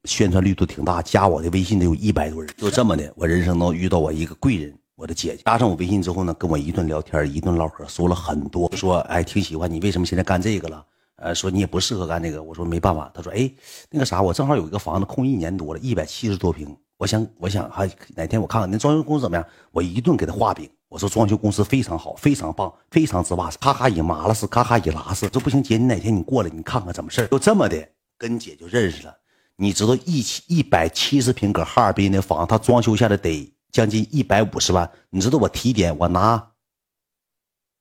[0.05, 2.51] 宣传力度挺大，加我的微信得有一百多人。
[2.57, 10.87] 就这么的，我人生中遇到我一个贵人，我的姐姐，加上我微信之后呢，跟我一顿聊天，一顿唠嗑，说了很多，说哎挺喜欢你，为什么现在干这个了？
[11.17, 12.43] 呃，说你也不适合干这个。
[12.43, 13.11] 我说没办法。
[13.13, 13.51] 他说哎，
[13.91, 20.71] 那个啥，我正好有一个房子空一年多了，一百七十多平，我想我想还哪天我看看那装修公司怎么样，我一顿给他画饼。
[20.89, 25.29] 我说装修公司非常好，非常棒，非常之哇，咔咔一麻了是，咔咔一拉是。
[25.29, 29.15] 这不行，姐，你哪天你过来，你看看怎么事就这么的，跟姐就认识了。
[29.57, 34.89] 你知道一七一百七十平搁哈尔滨那房，他装修下来得将近一百五十万。
[35.11, 36.53] 你知道我提点，我拿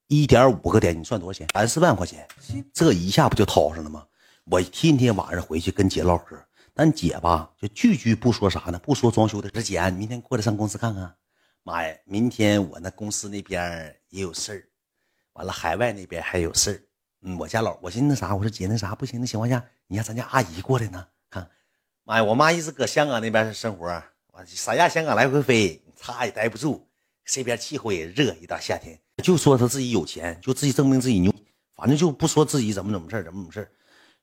[0.08, 1.48] 一点五个点，你算多少钱？
[1.54, 2.28] 三四万块钱，
[2.74, 4.04] 这一下不就掏上了吗？
[4.46, 6.36] 我天天晚上回去跟姐唠嗑，
[6.78, 8.78] 但姐吧就句句不说啥呢？
[8.80, 9.50] 不说装修的。
[9.50, 11.16] 这姐，你明天过来上公司看看。
[11.64, 11.98] 妈呀！
[12.04, 14.68] 明天我那公司那边也有事儿，
[15.34, 16.82] 完了海外那边还有事儿。
[17.22, 21.08] 嗯，我家老我寻思那啥，我说姐那啥不行的情况下，你让咱家阿姨过来呢？
[21.30, 21.50] 看，
[22.04, 22.24] 妈呀！
[22.26, 23.88] 我妈一直搁香港那边生活，
[24.34, 26.86] 我三亚香港来回飞，她也待不住。
[27.24, 31.34] 这边气候也热，一到夏天就说她自己有钱，就自己证明自己牛，
[31.74, 33.72] 反正就不说自己怎么怎么事怎么怎么事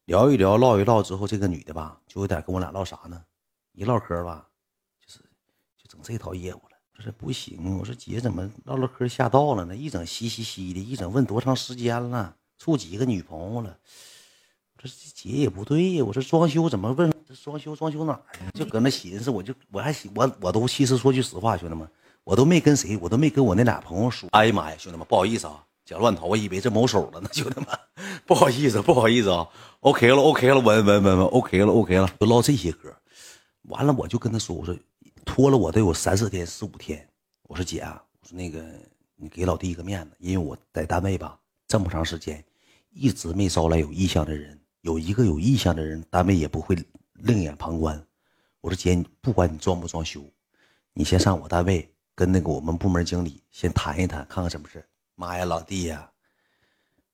[0.06, 3.22] 聊一聊，唠一唠之后，这个女的吧，就有点跟我俩唠啥呢？
[3.72, 4.48] 一唠嗑吧，
[5.00, 5.20] 就是
[5.78, 6.76] 就整这套业务了。
[6.98, 9.74] 我说不行，我说姐怎么唠唠嗑吓到了呢？
[9.74, 13.78] 一整嘻嘻嘻的，一整问多长时间了，处几个女朋友了？
[14.76, 17.10] 我说姐也不对呀，我说装修怎么问？
[17.24, 18.50] 这装修装修哪儿呀？
[18.52, 21.88] 就搁那寻思，我就我还寻我我都其实说句实话，兄弟们，
[22.24, 24.28] 我都没跟谁，我都没跟我那俩朋友说。
[24.32, 27.66] 哎呀妈呀，兄弟们，不好意思啊，别乱头，我以为这某手了呢，兄弟们，
[28.26, 29.46] 不好意思，不好意思啊。
[29.80, 32.94] OK 了，OK 了，稳稳稳稳，OK 了，OK 了，就唠这些嗑。
[33.64, 34.76] 完了，我就跟他说，我说。
[35.24, 37.08] 拖了我得有三四天、四五天。
[37.44, 38.60] 我说姐啊，我说那个
[39.14, 42.44] 你给老弟一个面子，因为我在单位吧这么长时间，
[42.90, 44.58] 一直没招来有意向的人。
[44.80, 46.76] 有一个有意向的人，单位也不会
[47.12, 48.04] 另眼旁观。
[48.60, 50.20] 我说姐，不管你装不装修，
[50.92, 54.84] 你先上我单位跟那个我们部门经理先谈一谈，看看什么事
[55.22, 56.10] 妈呀，老弟呀，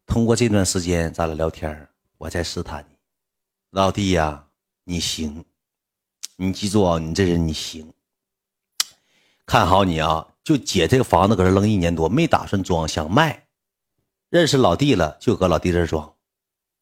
[0.06, 2.96] 通过这段时间咱俩聊天，我在试探你，
[3.68, 4.46] 老弟呀，
[4.84, 5.44] 你行，
[6.36, 7.92] 你记住啊，你这人你行。
[9.44, 10.26] 看好你啊！
[10.42, 13.46] 就姐这个房子搁这扔一年多，没打算装，想卖。
[14.30, 16.14] 认识老弟了，就搁老弟这装。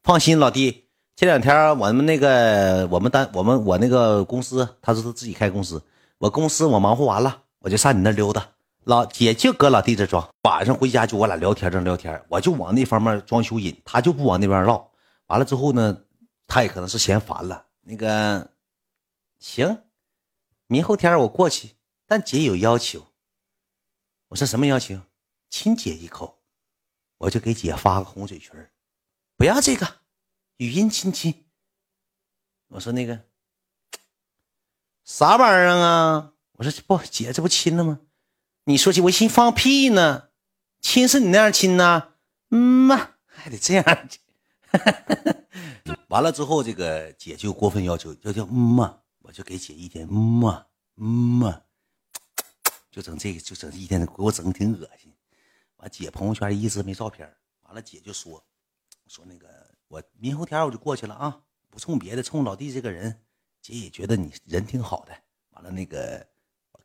[0.04, 0.84] 放心，老弟，
[1.16, 5.82] 这两天我们那个我们单我们我那个公司，他是自己开公司，
[6.18, 8.48] 我公司我忙活完了，我就上你那溜达。
[8.86, 14.92] 老姐就搁老弟这装，晚上回家就我俩聊天正聊天，我就往那方面装修引，他就不往那边绕。
[15.26, 16.04] 完了之后呢，
[16.46, 17.66] 他也可能是嫌烦了。
[17.80, 18.52] 那个
[19.40, 19.82] 行，
[20.68, 21.74] 明后天我过去。
[22.06, 23.08] 但姐有要求，
[24.28, 25.00] 我说什么要求？
[25.50, 26.38] 亲姐一口，
[27.18, 28.70] 我就给姐发个红嘴唇
[29.36, 29.96] 不要这个，
[30.58, 31.46] 语音亲亲。
[32.68, 33.22] 我说那个
[35.02, 36.34] 啥玩意儿啊？
[36.52, 37.98] 我说不，姐这不亲了吗？
[38.68, 40.30] 你说起我心放屁呢，
[40.80, 42.14] 亲是你那样亲呐？
[42.50, 44.08] 嗯嘛，还得这样。
[46.08, 51.62] 完了之后，这个姐就过分要求，要叫嗯嘛，我就给姐一点嗯嘛嗯嘛。
[52.90, 55.12] 就整这个，就整一天，给我整的挺恶心。
[55.76, 57.32] 完，姐朋友圈一直没照片。
[57.62, 58.44] 完了，姐就说
[59.06, 59.46] 说那个，
[59.86, 63.22] 我明后天我就过去了啊，不冲别的，冲老弟这个人，
[63.62, 65.16] 姐也觉得你人挺好的。
[65.50, 66.26] 完了，那个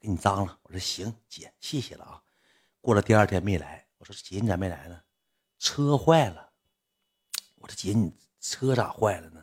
[0.01, 0.57] 给你脏了。
[0.63, 2.19] 我说行，姐谢谢了啊。
[2.81, 4.99] 过了第二天没来，我说姐你咋没来呢？
[5.59, 6.49] 车坏了。
[7.59, 9.39] 我说姐你车咋坏了呢？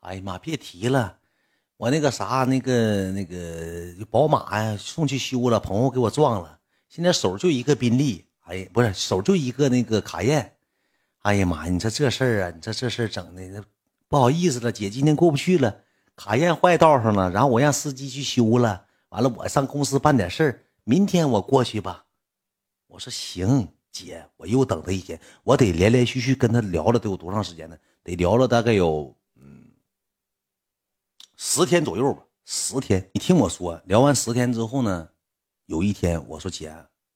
[0.00, 1.18] 哎呀妈，别提了。
[1.76, 6.58] 我那个啥，那个那个宝马呀，送去修了，朋友给我撞了。
[6.88, 10.56] 现在手就一个宾利，哎，不是手就一个那个卡宴。
[11.18, 13.62] 哎呀妈，你说这事儿啊，你说这事儿整的
[14.08, 15.82] 不好意思了，姐今天过不去了，
[16.16, 18.86] 卡宴坏道上了，然后我让司机去修了。
[19.10, 22.06] 完了，我上公司办点事儿，明天我过去吧。
[22.86, 27.78] 我说行，姐，我又等他一天，我得连连续续跟他聊了，得有多长时间呢？
[28.02, 29.70] 得聊了大概有嗯。
[31.36, 33.10] 十天左右吧，十天。
[33.14, 35.08] 你听我说，聊完十天之后呢，
[35.66, 36.74] 有一天我说姐，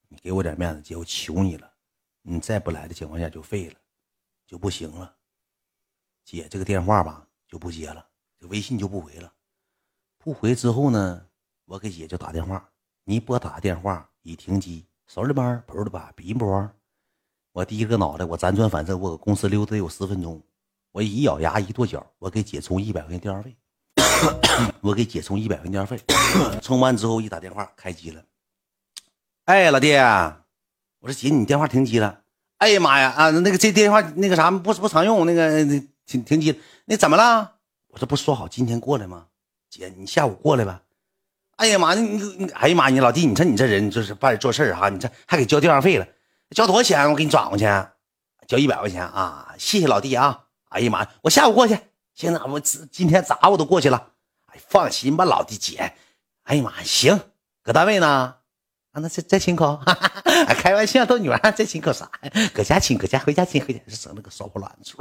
[0.08, 1.72] 你给我点面子，姐，我求你了，
[2.22, 3.76] 你再不来的情况下就废了，
[4.46, 5.16] 就不行了。
[6.24, 8.06] 姐这个电话吧就不接了，
[8.38, 9.32] 这微信就不回了。
[10.18, 11.26] 不回之后呢，
[11.64, 12.68] 我给姐就打电话，
[13.04, 16.68] 你拨打电话已停机，手里边不的吧，笔不
[17.52, 20.42] 我低个脑袋，我辗转反侧，我搁公司溜达有十分钟，
[20.90, 23.56] 我一咬牙一跺脚，我给姐充一百块钱电话费。
[24.80, 26.00] 我给姐充一百块钱电话费，
[26.62, 28.22] 充完之后一打电话开机了。
[29.44, 29.94] 哎，老弟，
[31.00, 32.22] 我说姐，你电话停机了。
[32.58, 35.64] 哎呀妈呀啊，那个这电话那个啥不不常用，那个
[36.06, 37.56] 停停机，那怎么了？
[37.88, 39.26] 我这不说好今天过来吗？
[39.68, 40.82] 姐，你下午过来吧。
[41.62, 46.04] 哎呀妈，你你哎呀妈，你老弟，你说你这人就是办做事哈，你这还给交电话费了，
[46.50, 47.08] 交多少钱？
[47.08, 47.64] 我给你转过去，
[48.48, 49.54] 交一百块钱啊！
[49.58, 50.46] 谢谢老弟啊！
[50.70, 51.78] 哎呀妈，我下午过去。
[52.14, 54.08] 现在我今天咋我都过去了。
[54.46, 55.92] 哎，放心吧，老弟姐。
[56.42, 57.20] 哎呀妈，行，
[57.62, 58.08] 搁单位呢。
[58.90, 59.80] 啊，那再再亲口，
[60.58, 62.50] 开玩笑，逗你玩，再亲口啥呀？
[62.52, 64.98] 搁家亲，搁家回家亲，回家是整那个烧破卵出。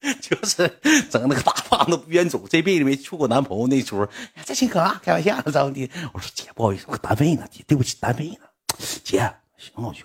[0.20, 4.06] 就是整那个大胖子不愿走，这辈子没处过男朋友那出，
[4.46, 5.90] 这亲口啊，开玩笑，咋地？
[6.12, 8.36] 我说姐，不好意思，我单位呢，姐，对不起，单位呢。
[9.04, 9.18] 姐，
[9.58, 10.04] 行了，我去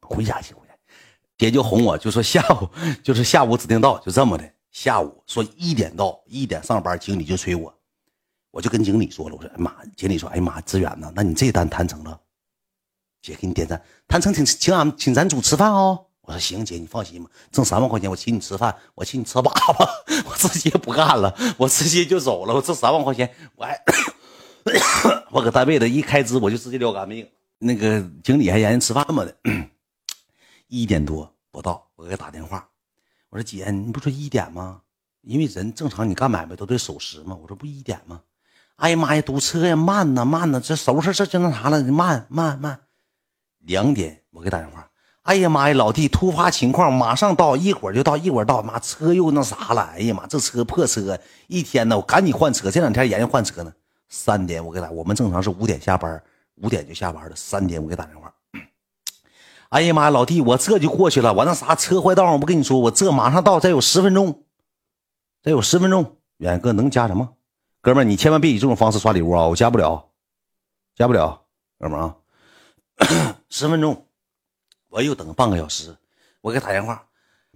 [0.00, 0.74] 回家去，回家。
[1.36, 2.68] 姐就哄我，就说下午
[3.02, 4.50] 就是下午指定到，就这么的。
[4.70, 7.72] 下午说一点到，一点上班，经理就催我，
[8.50, 11.12] 我就跟经理说了，我说哎妈，经理说哎妈，志远呢？
[11.14, 12.18] 那你这单谈成了？
[13.20, 16.06] 姐给你点赞，谈成请请俺请咱组吃饭哦。
[16.26, 19.88] 我说行，姐你放心吧，挣三万块钱我请你吃饭，我请你吃粑粑，
[20.26, 22.54] 我直接不干了，我直接就走了。
[22.54, 23.78] 我这三万块钱，我还
[25.30, 27.28] 我搁单位的一开支我就直接撂干命。
[27.58, 29.36] 那个经理还研究吃饭嘛的，
[30.68, 32.66] 一点多不到，我给他打电话，
[33.28, 34.80] 我说姐，你不说一点吗？
[35.20, 37.34] 因为人正常你干买卖都得守时嘛。
[37.40, 38.22] 我说不一点吗？
[38.76, 42.80] 哎呀妈呀，堵车呀，慢呐慢呐，这收拾这就那啥了，慢慢慢。
[43.60, 44.90] 两点我给打电话。
[45.24, 48.62] 哎呀妈呀，老弟，突发情况，马上到，一会儿就到，一会儿到。
[48.62, 49.80] 妈，车又那啥了？
[49.94, 52.70] 哎呀妈，这车破车，一天呢，我赶紧换车。
[52.70, 53.72] 这两天研究换车呢。
[54.10, 56.22] 三点我给打，我们正常是五点下班，
[56.56, 57.34] 五点就下班了。
[57.34, 58.32] 三点我给打电话。
[59.70, 61.32] 哎呀妈呀，老弟，我这就过去了。
[61.32, 64.44] 我那啥车坏道，我不跟你说，我这马上到，再有十分钟，
[65.42, 66.18] 再有十分钟。
[66.36, 67.30] 远哥能加什么？
[67.80, 69.46] 哥们，你千万别以这种方式刷礼物啊！
[69.46, 70.10] 我加不了，
[70.94, 71.40] 加不了，
[71.78, 72.14] 哥们啊，
[73.48, 74.06] 十分钟。
[74.94, 75.92] 我又等半个小时，
[76.40, 77.04] 我给他打电话，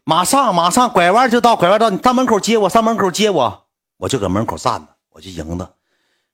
[0.03, 5.72] 马上马上拐弯就到，拐弯到，你上门口接我，上门口接我，我就搁门口站着，我就迎着，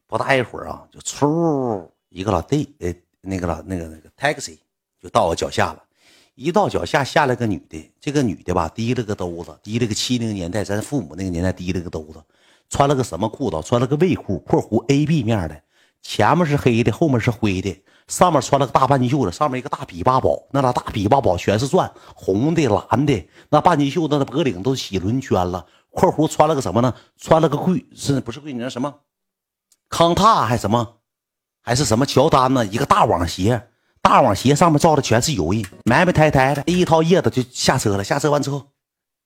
[0.06, 4.56] 不大一会儿啊，就出一个老弟，呃，那个老那个那个 taxi
[4.98, 5.82] 就到我脚下了，
[6.36, 12.22] 一到脚下下来个女的，这个女的吧提了个兜子，提了个七零年代咱父母那个年代提了个兜子，
[12.70, 13.60] 穿了个什么裤子？
[13.60, 15.62] 穿了个卫裤（括弧 A B 面的），
[16.04, 17.82] 前面是黑的，后面是灰的。
[18.06, 25.66] 上面穿了个大半截袖子，上面一个大比巴宝，那俩大比巴宝全是钻，红的、蓝的，那半截袖子的脖领都洗轮圈了。
[25.90, 26.94] 括弧穿了个什么呢？
[27.16, 28.52] 穿了个贵是不是贵？
[28.52, 28.94] 你那什么
[29.88, 30.96] 康踏还什么？
[31.62, 32.66] 还是什么乔丹呢？
[32.66, 33.68] 一个大网鞋，
[34.02, 36.62] 大网鞋上面照的全是油印，埋埋汰汰的。
[36.66, 38.04] 一套叶子就下车了。
[38.04, 38.70] 下车完之后，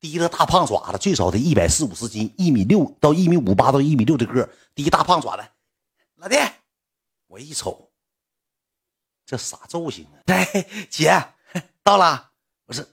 [0.00, 5.42] 提个大胖爪子，最少得一百四五十斤，一米六到一米五八到一米六的个，第一大胖爪子。
[6.18, 6.36] 老弟，
[7.28, 7.90] 我一瞅。
[9.24, 10.16] 这啥造型啊？
[10.32, 11.12] 哎，姐
[11.82, 12.30] 到了，
[12.66, 12.84] 我说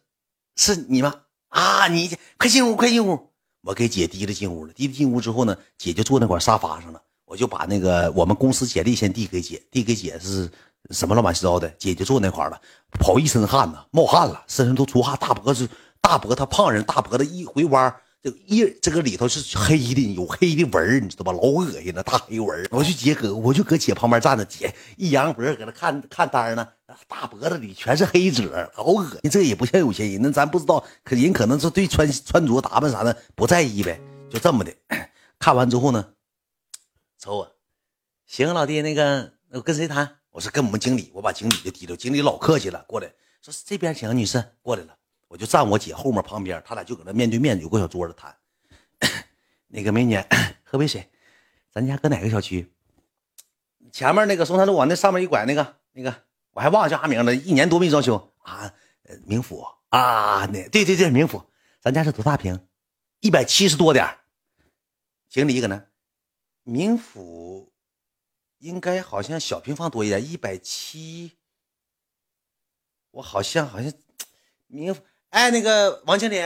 [0.56, 1.22] 是你吗？
[1.48, 3.32] 啊，你快进屋，快进屋。
[3.62, 4.74] 我给姐提了进屋了。
[4.74, 7.02] 提了进屋之后呢，姐就坐那块沙发上了。
[7.24, 10.52] 我就把那个我们公司简历先递给姐，递给姐是
[10.92, 11.70] 什么乱七八糟的。
[11.80, 12.62] 姐就坐那块了，
[13.00, 15.70] 跑一身汗呐，冒汗了，身上都出汗，大脖子
[16.02, 17.96] 大脖子胖人，大脖子一回弯。
[18.26, 21.32] 这一这个里头是黑的，有黑的纹儿，你知道吧？
[21.32, 22.68] 老恶心了，大黑纹儿。
[22.72, 26.68] 我就姐搁，我就搁姐旁边站着，姐一扬脖搁那看看单呢，
[27.08, 29.30] 大脖子里全是黑褶，老恶心。
[29.30, 34.74] 这也不像有些人，那咱不知道，可人可能是对穿穿着打扮啥的不在意呗，就这么的。
[35.38, 36.08] 看完之后呢，
[37.20, 37.52] 瞅我，
[38.26, 40.16] 行，老弟，那个我跟谁谈？
[40.32, 43.08] 我说跟我们经理，我把经理就提溜，经理老客气了，过来
[43.40, 44.98] 说这边请女士过来了。
[45.36, 48.34] 我就站我姐后面旁边，他俩就搁那面对面有个小桌子谈。
[49.68, 50.18] 那个美女，
[50.64, 51.12] 喝杯水。
[51.70, 52.74] 咱家搁哪个小区？
[53.92, 57.36] 前面那个松山路往那上面一拐，那个那个我还忘了叫啥名了。
[57.36, 58.74] 一年多没装修啊？
[59.26, 60.46] 明府啊？
[60.46, 61.44] 那对对对，明府。
[61.82, 62.66] 咱家是多大平？
[63.20, 64.08] 一百七十多点。
[65.28, 65.86] 经理搁那。
[66.64, 67.74] 明府
[68.60, 71.38] 应该好像小平方多一点，一百七。
[73.12, 73.92] 我好像好像
[74.68, 75.02] 明府。
[75.36, 76.42] 哎，那个王经理，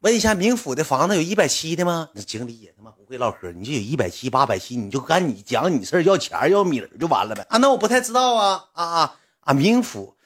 [0.00, 2.08] 问一下，明府的房子有一百七的吗？
[2.14, 7.44] 那经理也他妈不会唠嗑，你就有一百七、八百七，你就干你讲你事要钱要米就完了呗。
[7.50, 9.52] 啊，那我不太知道啊啊啊啊！
[9.52, 10.16] 明府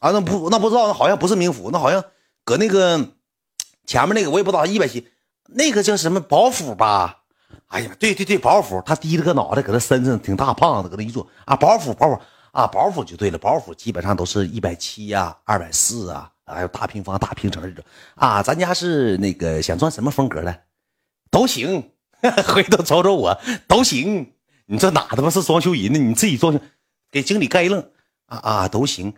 [0.00, 2.04] 啊，那不那不知道，那好像不是明府，那好像
[2.42, 3.12] 搁那个
[3.86, 5.06] 前面那个我也不知道，一百七
[5.46, 7.20] 那个叫什么宝府吧？
[7.68, 12.20] 哎呀，对对对，宝府，他低着个脑袋，搁那身上挺大胖子，搁那一坐啊，宝府宝府
[12.50, 16.32] 啊，宝府就对了，宝府基本上都是一百七呀，二百四啊。
[16.46, 17.84] 还有大平房、大平层这种
[18.16, 20.62] 啊，咱家是那个想装什么风格的，
[21.30, 21.90] 都行。
[22.46, 23.38] 回头瞅瞅我
[23.68, 24.32] 都行。
[24.66, 25.98] 你这哪他妈是装修人呢？
[25.98, 26.58] 你自己装修，
[27.10, 27.80] 给经理盖一愣
[28.26, 29.12] 啊啊，都行。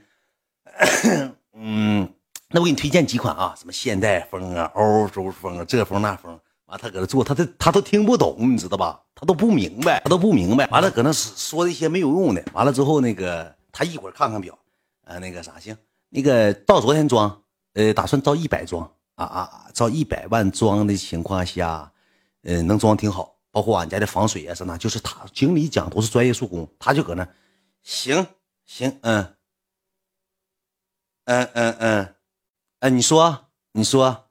[1.55, 2.13] 嗯，
[2.49, 6.39] 那我给你推荐几款啊，什么现代风啊、欧洲风啊，这风那风。
[6.67, 9.01] 完，他搁那做，他他他都听不懂，你知道吧？
[9.15, 10.67] 他都不明白，他都不明白。
[10.67, 12.45] 完了，搁那说一些没有用的。
[12.53, 14.59] 完了之后，那个他一会儿看看表，
[15.05, 15.77] 呃，那个啥行？
[16.09, 17.43] 那个到昨天装，
[17.75, 21.93] 呃，打算造一百装啊啊，造一百万装的情况下，
[22.43, 23.35] 呃，能装挺好。
[23.51, 27.27] 包括俺家的防水啊什么，就是他经理讲都是专业术工，他就搁那，
[27.83, 28.27] 行
[28.67, 29.35] 行，嗯，
[31.25, 32.15] 嗯嗯嗯，
[32.81, 34.25] 哎，你说，你说。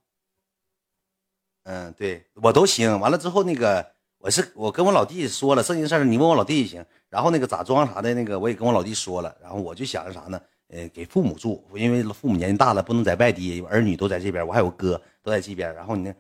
[1.64, 3.00] 嗯，对我都行。
[3.00, 6.86] 完了之后，那个我是我跟我老弟说了，这件事儿你问我老弟行。
[7.10, 9.36] 然后那个咋装啥的，那个我也跟我老弟说了。
[9.42, 10.40] 然后我就想着啥呢？
[10.70, 15.74] 呃，给父母住，因为父母年纪大了，不能在外地，儿女都在这边，我还有哥都在这边。
[15.76, 16.14] 然后你呢，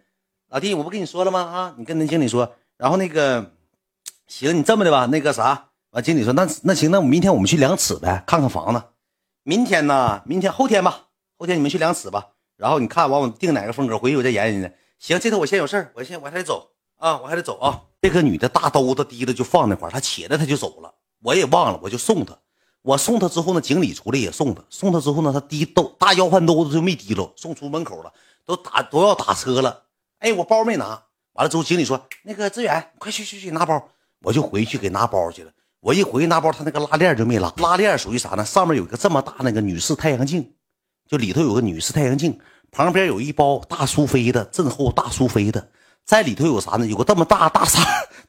[0.49, 1.39] 老弟，我不跟你说了吗？
[1.39, 2.55] 啊，你跟那经理说。
[2.77, 3.53] 然后那个
[4.27, 8.81] 行，你这么的吧，那个啥，完经理说那那行，那明天我们去量尺呗，看看房子。
[9.43, 10.21] 明天呢？
[10.25, 12.29] 明天后天吧，后天你们去量尺吧。
[12.57, 14.75] 然后你看完我定哪个风格，回去我再研究研究。
[14.99, 17.81] 行，这头我先有事儿，我先我还得走啊，我还得走啊。
[18.01, 22.37] 这个女的大兜子提着就放那块儿，她起来她就走了，我也忘了，我就送她。
[22.85, 24.63] 我送他之后呢，经理出来也送他。
[24.69, 28.13] 送他之后呢，他提兜大腰饭兜子就没提溜，送出门口了，
[28.45, 29.85] 都打都要打车了。
[30.19, 31.01] 哎，我包没拿。
[31.33, 33.89] 完了之后，经理说：“那个志远，快去去去拿包。”
[34.21, 35.51] 我就回去给拿包去了。
[35.79, 37.51] 我一回去拿包，他那个拉链就没拉。
[37.57, 38.45] 拉链属于啥呢？
[38.45, 40.53] 上面有个这么大那个女士太阳镜，
[41.07, 42.39] 就里头有个女士太阳镜。
[42.71, 45.67] 旁边有一包大苏菲的，正厚大苏菲的，
[46.05, 46.85] 在里头有啥呢？
[46.85, 47.79] 有个这么大大沙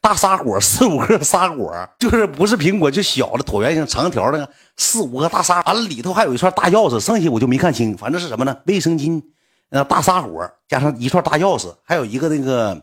[0.01, 5.61] 大沙果，四五个沙果， 就是不是苹果，就小的椭圆形长条那个四五个大沙。
[5.63, 8.57] 完了里头还有一串大钥匙，剩下我就没看清，反正是什么呢？
[8.65, 9.23] 卫生巾，
[9.69, 12.83] 那大沙果加上一串大钥匙，还有一个那个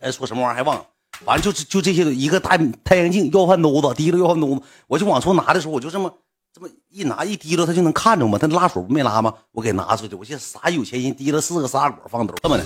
[0.00, 0.84] 该说什么玩意儿还忘了，
[1.24, 6.12] 反正就是就这些，一个大太阳镜，要饭兜子，提溜要饭兜子，我就往出拿的时候，我就这么。
[6.50, 8.38] 这么一拿一提溜，他就能看着吗？
[8.38, 9.32] 他拉锁不没拉吗？
[9.52, 10.16] 我给拿出去。
[10.16, 12.64] 我寻思啥有钱人，提了四个沙果放兜，这么的，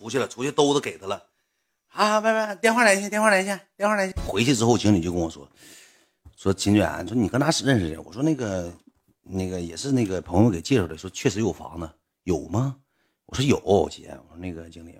[0.00, 0.26] 出去了。
[0.26, 1.22] 出去兜子给他了。
[1.88, 4.14] 啊，拜拜，电话联系，电话联系，电话联系。
[4.26, 5.46] 回去之后，经理就跟我说，
[6.36, 8.00] 说秦远，说你跟哪认识的？
[8.00, 8.72] 我说那个，
[9.22, 11.90] 那个也是那个朋友给介绍的，说确实有房子，
[12.24, 12.76] 有吗？
[13.26, 14.16] 我说有，姐。
[14.28, 14.98] 我说那个经理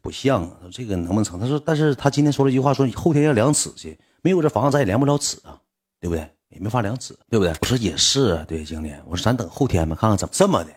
[0.00, 1.40] 不像啊，说这个能不能成？
[1.40, 5.60] 他说，但是他今天说了一句话，说后天要量尺去，没有这房子咱也量不了尺啊，
[5.98, 6.30] 对不对？
[6.48, 7.54] 也没法量尺，对不对？
[7.60, 10.70] 我说也是，对经理，我说咱等后天吧，看看怎么这么的。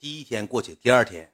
[0.00, 1.32] 第一天过去，第二天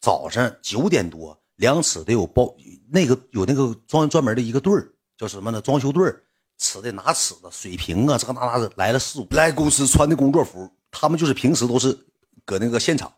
[0.00, 2.54] 早上九点多量尺得有包，
[2.88, 5.60] 那个有那个专专门的一个队儿，叫什么呢？
[5.60, 6.22] 装修队儿，
[6.58, 11.96] 尺的拿尺子水平啊，这个那那的来了四五来公司穿的工作服，他们就是平时都是
[12.44, 13.12] 搁那个现场，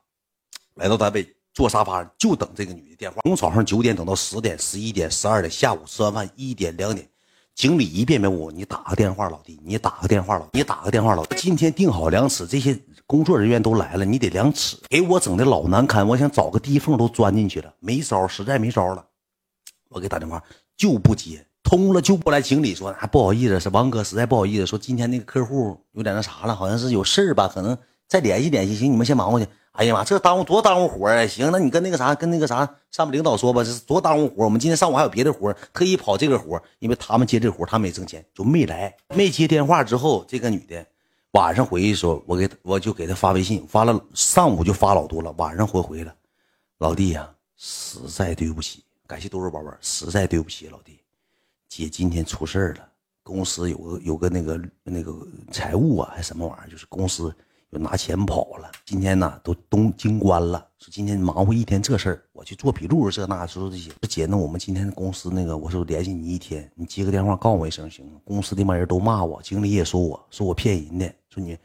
[0.75, 7.09] 来到单位坐沙发就等这个女的电话，从早上九点等到十点、十一点、十二点，下午吃完饭一点两点。
[7.55, 11.35] 经理一遍遍问我：“你打个电话，老弟，你打个电话，老你打个电话，老弟。
[11.37, 12.73] 今天定好量尺，这些
[13.09, 16.07] 工作人员都来了，你得量尺，给我整的老难堪。
[16.07, 19.03] 我想找个地缝都钻进去了，没招，实在没招了。
[19.89, 20.45] 我给打电话
[20.77, 22.43] 就不接，通了就不来。
[22.43, 28.75] 经理说：还不好意思，是王哥，实在不好意思，说今天那个客户有点那啥了，好像是有事儿吧，可能再联系联系。
[28.75, 31.25] 行，你们先忙活去。”哎呀妈，这耽误多耽误活啊！
[31.25, 34.45] 行，那你跟那个啥，跟那个啥上面领导说吧，这多耽误活。
[34.45, 38.93] 我们今天上午还有别的活，特意跑这个活，因为他们接这活，他们也挣钱，就没来。
[39.15, 40.85] 没接电话之后，这个女的
[41.33, 46.15] 晚上回去说，我给我就给他发微信，发了上午就发老多了，晚上回回了。
[46.79, 51.01] 老弟呀，实在对不起，感谢多肉宝宝，实在对不起，老弟，
[51.69, 52.89] 姐今天出事了，
[53.23, 55.15] 公司有个有个那个那个
[55.53, 57.35] 财务啊，还什么玩意儿，就是公司。
[57.71, 63.91] 就拿钱跑了，今天呢都东京关了，说今天忙活一天这事儿，我去做笔录，这那说这些。
[63.91, 68.13] 说姐，那我们今天公司那个，我说联系你一天，你接个电话告诉我一声行吗？
[68.25, 71.59] 公司那帮人都骂我，经理也说我，说我骗人的，说你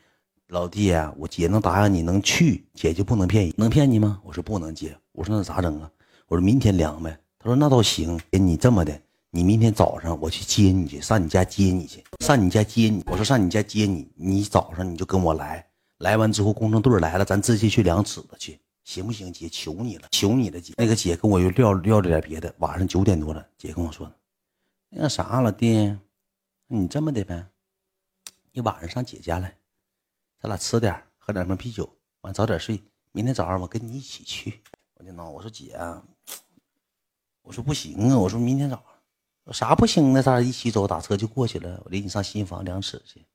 [0.50, 4.20] 老弟啊，我姐能答应你能去，姐就不能骗人，能骗你吗？
[4.26, 5.90] 我说不能接，我说那咋整啊？
[6.28, 7.18] 我说明天量呗。
[7.40, 9.00] 他说那倒行，你这么的，
[9.32, 13.02] 你明天早上我去接你去，上你家接你去，上你家接你。
[13.08, 15.66] 我说上你家接你，你早上你就跟我来。
[16.04, 19.32] 来完之后，工程队来了，咱直接去量尺子去，行不行？
[19.32, 20.74] 姐，求你了，求你了，姐。
[20.78, 22.54] 那个姐跟我又撂撂着点别的。
[22.58, 24.14] 晚上九点多了，姐跟我说
[24.92, 25.98] ：“那啥，老弟，
[26.68, 27.48] 你这么的呗，
[28.52, 29.56] 你晚上上姐家来，
[30.42, 31.90] 咱俩吃点，喝点瓶啤酒，
[32.20, 32.84] 完早点睡。
[33.14, 34.62] 明天早上我跟你一起去。”
[35.00, 36.04] 我就闹，我说姐啊，
[37.44, 38.84] 我说不行啊，我说明天早
[39.46, 40.22] 上，啥不行呢？
[40.22, 41.82] 咱俩一起走，打车就过去了。
[41.86, 43.26] 我领你上新房量尺去，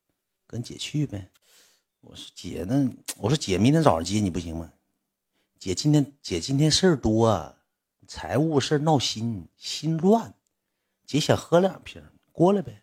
[0.47, 1.31] 跟姐去呗。
[2.01, 4.72] 我说姐，那我说姐，明天早上接你不行吗？
[5.59, 7.57] 姐今天姐今天事儿多，
[8.07, 10.34] 财务事儿闹心，心乱。
[11.05, 12.82] 姐想喝两瓶，过来呗。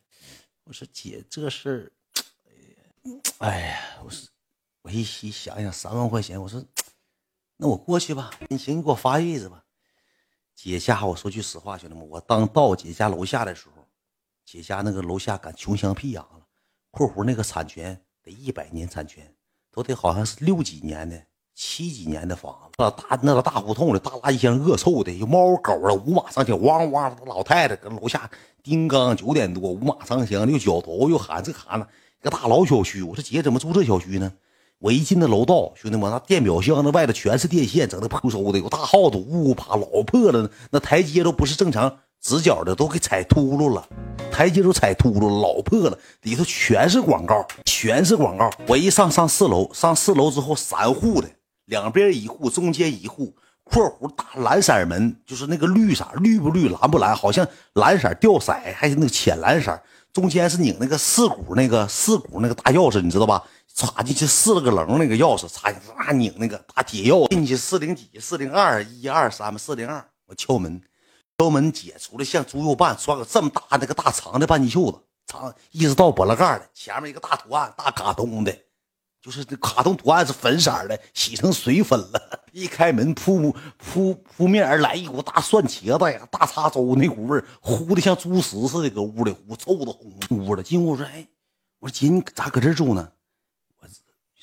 [0.66, 4.28] 我说姐，这事儿，哎呀，我说
[4.82, 6.64] 我一一想想，三万块钱，我说
[7.58, 8.32] 那我过去吧。
[8.50, 9.64] 你行，你给我发位置吧。
[10.54, 13.88] 姐家，我说句实话，兄弟们，我当到姐家楼下的时候，
[14.44, 16.46] 姐家那个楼下敢穷乡僻壤了。
[16.92, 19.32] 括弧那个产权得一百年产权，
[19.72, 21.22] 都得好像是六几年的。
[21.58, 28.30] 七几年的房子，那大那个大胡同里，大垃圾箱恶臭的，有猫狗的，五马上墙，汪汪，老太太搁楼下
[28.62, 33.02] 叮当九点多，五马上墙，又脚头又喊这喊那，一个大老小区。
[33.02, 34.34] 我说姐怎么住这小区呢？
[34.80, 40.52] 我一进那楼道，兄弟们，那电表箱那外头全是电线，整的破收的，有大耗子呜呜爬，老破了。
[40.72, 43.88] 那台阶都不是正常直角的，都给踩秃噜了，
[44.32, 48.50] 台阶都踩秃噜，老破了，里头全是广告，全是广告。
[48.66, 51.30] 我一上上四楼，上四楼之后三户的。
[51.66, 59.80] 两边一户，中间一户，括弧大蓝色门，就是那个绿色，绿不绿，蓝不蓝，好像蓝色掉色，还是那个浅蓝色。
[60.12, 63.44] 中间是拧那个四股那个四股那个大钥匙，你知道吧？
[63.76, 70.04] 插进去四了个棱那个钥匙，插进去啊拧那个大铁钥匙进去四零几四零二一二三四零二。
[70.28, 70.82] 我敲门，
[71.38, 78.58] 敲门姐出来像猪肉瓣，穿个这么大那个大长的半截袖子，长一直到脖子盖的，前面一个大图案，大卡通的。
[79.22, 82.46] 就是这卡通图案是粉色的，洗成水粉了。
[82.54, 90.64] 一开门，扑扑扑面而来一股大蒜茄子呀，大碴粥那股味儿，糊的像猪食似的，搁屋里糊臭的红屋的。
[90.64, 91.28] 进屋说：“哎，
[91.80, 93.12] 我说姐，你咋搁这住呢？”
[93.82, 93.88] 我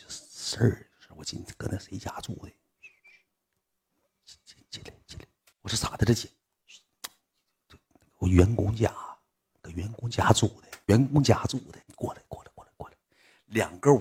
[0.09, 0.87] 事儿，
[1.17, 2.53] 我今搁那谁家住的？
[4.27, 5.25] 进进来进来。
[5.63, 6.29] 我说咋的了，姐？
[8.23, 8.89] 我员工家，
[9.61, 11.79] 搁员工家住的，员工家住的。
[11.87, 12.95] 你过来过来过来过来，
[13.47, 14.01] 两个屋。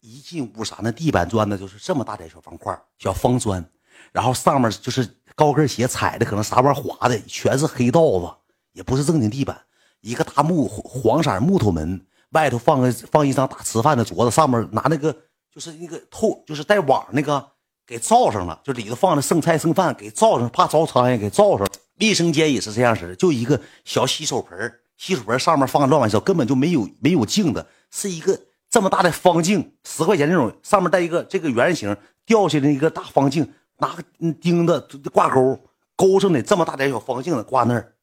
[0.00, 0.78] 一进屋啥？
[0.82, 1.56] 那地板砖呢？
[1.56, 3.64] 就是这么大点小方块，小方砖，
[4.10, 8.28] 然后上面就是高跟鞋踩的，可能啥玩意滑的，全是黑道子，
[8.72, 9.56] 也不是正经地板。
[10.00, 15.16] 一个大木黄色木头门，外头放个放一张大吃饭的桌子，上面拿那个
[15.52, 17.52] 就是那个透，就是带网那个
[17.86, 21.64] 给罩上了，就里头放的剩菜剩饭给罩上，怕招苍蝇给罩上。
[22.00, 28.38] 卫生间也是这样式的，就一个小洗手盆，洗手盆上面放个乱七八糟，根本就没有没有镜子，是一个。
[28.70, 31.96] 这么大的方镜，十块钱那种，上面带一个这个圆形
[32.26, 34.02] 掉下来一个大方镜，拿个
[34.42, 34.78] 钉子
[35.10, 35.58] 挂钩
[35.96, 37.94] 钩上的，这么大点小方镜子挂那儿。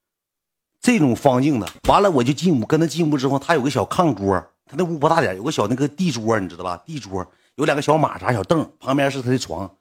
[0.82, 6.76] 这种方镜的，完了我就进屋，跟他进屋之后，他有个小炕桌，他那屋不大点，有个小那个地桌，你知道吧？
[6.84, 7.24] 地桌
[7.58, 9.72] 有两个小马扎小凳，旁边是他的床。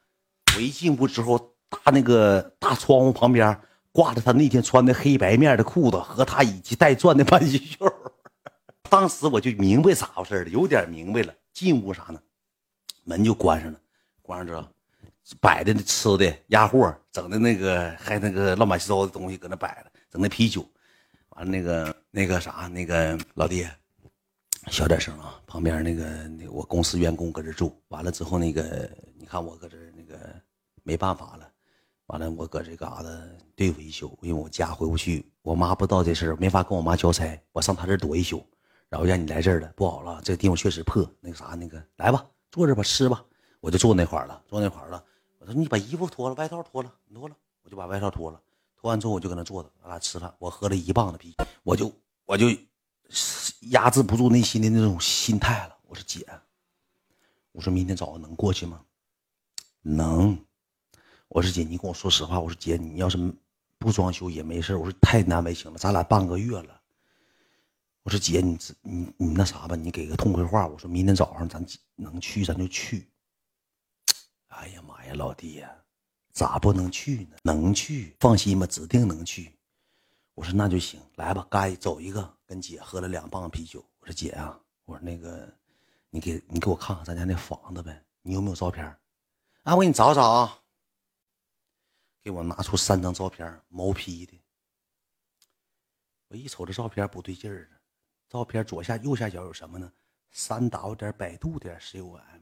[0.55, 1.39] 我一进屋之后，
[1.71, 3.59] 大那个大窗户旁边
[3.95, 7.87] 挂着他那天穿的黑白面的裤子和他以及带钻的半截袖。
[8.91, 11.33] 当时我就明白咋回事了，有点明白了。
[11.53, 12.21] 进屋啥呢？
[13.05, 13.79] 门就关上了，
[14.21, 14.67] 关上之后，
[15.41, 20.69] 摆的那吃的压货，整的那个还那个乱七八糟的东西搁那摆着，整那啤酒，
[21.29, 23.65] 完了那个那个啥，那个老弟，
[24.73, 25.41] 小点声啊！
[25.47, 30.19] 旁边那个那我公司员工搁这住，完了之后那个你看我搁这那个
[30.83, 31.49] 没办法了，
[32.07, 33.09] 完了我搁这嘎达
[33.57, 38.45] 对付一宿，因为我家回不去，我妈不知道这事没法跟我妈交差，我上她这躲一宿。
[38.91, 41.05] 然后让你来这儿了，不好了，这个地方确实破。
[41.19, 43.25] 那个啥，那个来吧，坐这吧，吃吧。
[43.59, 45.03] 我就坐那块儿了，坐那块儿了。
[45.39, 48.41] 我说你把衣服脱了，外套脱了，脱了，我就把外套脱了。
[48.77, 50.33] 脱完之后，我就搁那坐着，咱俩吃饭。
[50.39, 51.93] 我喝了一棒子啤酒，我就
[52.27, 52.47] 我就
[53.71, 55.77] 压制不住内心的那种心态了。
[55.89, 56.25] 我说姐，
[57.51, 58.81] 我说明天早上能过去吗？
[59.83, 60.39] 能。
[61.35, 62.39] 我说姐，你跟我说实话。
[62.39, 63.19] 我说姐，你要是
[63.77, 64.77] 不装修也没事。
[64.77, 66.81] 我说太难为情了，咱俩半个月了。
[68.05, 70.65] 我说姐，你你你那啥吧，你给个痛快话。
[70.69, 71.67] 我说明天早上咱
[71.97, 73.09] 能去，咱就去。
[74.47, 75.69] 哎呀妈呀，老弟呀，
[76.33, 77.37] 咋不能去呢？
[77.43, 79.51] 能去，放心吧，指定能去。
[80.37, 82.33] 我说那就行，来吧，该走一个。
[82.47, 83.85] 跟姐喝了两棒啤酒。
[83.99, 85.53] 我说姐啊，我说那个，
[86.11, 88.87] 你给你给我看看咱家那房子呗，你有没有照片？
[89.65, 90.61] 啊，我给你找找啊。
[92.25, 94.41] 给我拿出三张照片，毛坯的。
[96.29, 97.69] 我一瞅这照片不对劲儿
[98.31, 99.93] 照片左下右下角有什么呢？
[100.33, 102.41] 三 w 点百度点 com。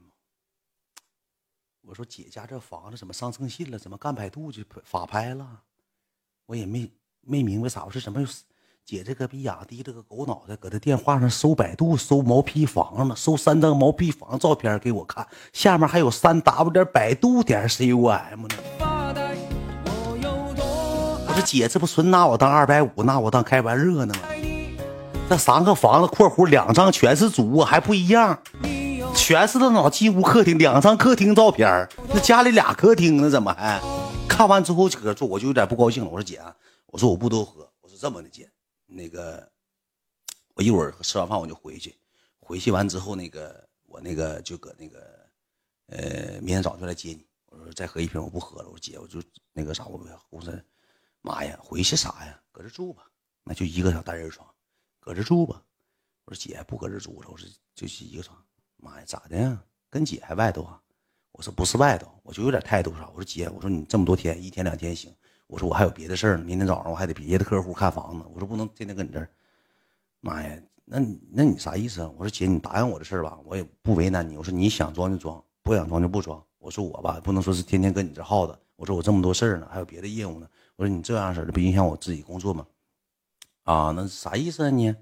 [1.81, 3.77] 我说姐家这房子怎么上征信了？
[3.77, 5.63] 怎么干百度就法拍了？
[6.45, 8.25] 我也没没明白咋回事，怎么
[8.85, 13.13] 姐这个逼养低这个狗脑袋，搁这电话上搜百度搜毛坯房呢？
[13.17, 18.92] 搜三张毛坯房照片给我看，下面还有三 w 点百度点 com 呢。
[21.43, 24.21] 姐，这不纯拿我当二百五，拿我当开玩热呢吗？
[25.29, 28.37] 那三个房子（括弧两张全是主卧，还不一样，
[29.15, 33.81] 全是那老进屋客厅，两张客厅照片那家里俩客厅呢，怎么还？
[34.27, 36.09] 看完之后搁这，我就有点不高兴了。
[36.09, 36.41] 我说姐，
[36.87, 38.49] 我说我不多喝，我说这么的姐，
[38.85, 39.47] 那个
[40.55, 41.95] 我一会儿吃完饭我就回去，
[42.39, 44.99] 回去完之后那个我那个就搁那个
[45.87, 47.25] 呃，明天早上就来接你。
[47.49, 48.67] 我说再喝一瓶，我不喝了。
[48.67, 49.21] 我说姐，我就
[49.53, 49.99] 那个啥，我
[50.31, 50.51] 我说
[51.23, 52.39] 妈呀，回去啥呀？
[52.51, 53.03] 搁这住吧，
[53.43, 54.47] 那就一个小单人床，
[54.99, 55.63] 搁这住吧。
[56.25, 58.37] 我说姐不搁这住了，我说就是一个床。
[58.75, 59.63] 妈呀，咋的呀？
[59.89, 60.79] 跟姐还外头啊？
[61.31, 63.07] 我说不是外头，我就有点态度啥。
[63.07, 65.15] 我说姐，我说你这么多天，一天两天行。
[65.47, 68.25] 我说我还有别的事儿呢，明天早上我还得别的客户看房子。
[68.33, 69.29] 我说不能天天搁你这儿。
[70.19, 70.99] 妈呀，那
[71.31, 72.11] 那你啥意思啊？
[72.17, 74.37] 我说姐，你答应我的事儿吧，我也不为难你。
[74.37, 76.43] 我说你想装就装，不想装就不装。
[76.59, 78.59] 我说我吧，不能说是天天跟你这耗着。
[78.75, 80.47] 我说我这么多事儿呢，还有别的业务呢。
[80.75, 82.65] 我说你这样式的不影响我自己工作吗？
[83.63, 84.93] 啊，那啥意思啊你？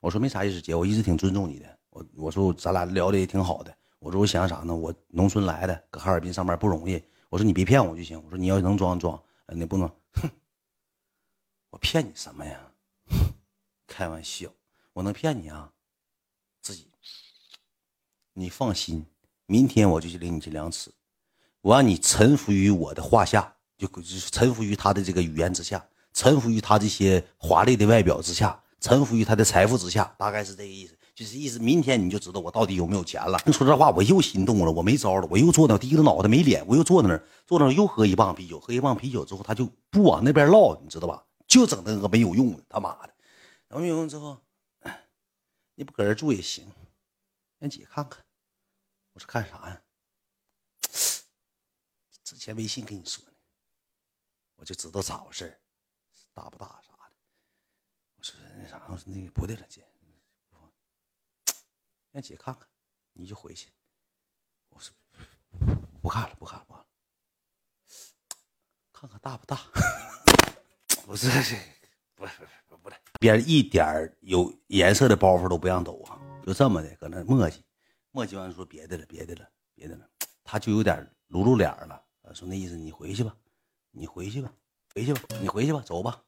[0.00, 1.78] 我说没啥意思，姐，我一直挺尊重你的。
[1.90, 3.76] 我我说咱俩聊的也挺好的。
[3.98, 4.74] 我说我想啥呢？
[4.74, 7.02] 我农村来的，搁哈尔滨上班不容易。
[7.28, 8.22] 我说你别骗我就行。
[8.24, 9.88] 我说你要能装装，你不能。
[10.14, 10.30] 哼，
[11.70, 12.60] 我骗你什么呀？
[13.86, 14.48] 开玩笑。
[14.92, 15.70] 我能骗你啊？
[16.60, 16.88] 自己，
[18.32, 19.06] 你放心，
[19.46, 20.92] 明天我就去领你去量尺，
[21.60, 23.56] 我让你臣服于我的画下，
[23.86, 30.96] 就就臣服于他的这个语言之下，臣服于他这些华丽的外表之下，臣服于他的财富之下，大概是这个意思。
[31.14, 33.38] 就是意思，明天你就知道我到底有没有钱了。
[33.52, 41.24] 说这话，我又心动了，我没招了，我又坐那低着脑袋没脸，我又坐那儿，坐那儿又喝一棒啤酒，喝一棒啤酒之后，他就不往那边唠，你知道吧？
[41.46, 43.12] 就整那个没有用的，他妈的，
[43.68, 44.38] 然后没有用之后。
[45.74, 46.66] 你不搁这住也行，
[47.58, 48.22] 让姐看看。
[49.12, 49.80] 我说看啥呀？
[52.22, 53.22] 之前微信跟你说，
[54.60, 55.58] 我就知道咋回事
[56.34, 57.12] 大不大啥的。
[58.16, 59.82] 我说那啥，我说那个不对了，姐，
[62.12, 62.68] 让姐看看，
[63.14, 63.70] 你就回去。
[64.68, 64.94] 我说
[66.02, 66.86] 不看了，不看了，不看了，
[68.92, 69.56] 看看大不大？
[71.06, 71.56] 不是这，
[72.14, 72.46] 不是
[72.82, 72.96] 不是。
[73.18, 77.62] 边一点有颜色的包袱都不让抖啊，就这么的搁那磨叽，
[78.10, 80.06] 磨叽完说别的了，别的了，别的了，
[80.44, 82.04] 他就有点露露脸了，
[82.34, 83.34] 说那意思你回去吧，
[83.90, 84.52] 你回去吧，
[84.94, 86.22] 回去吧，你回去吧，走吧。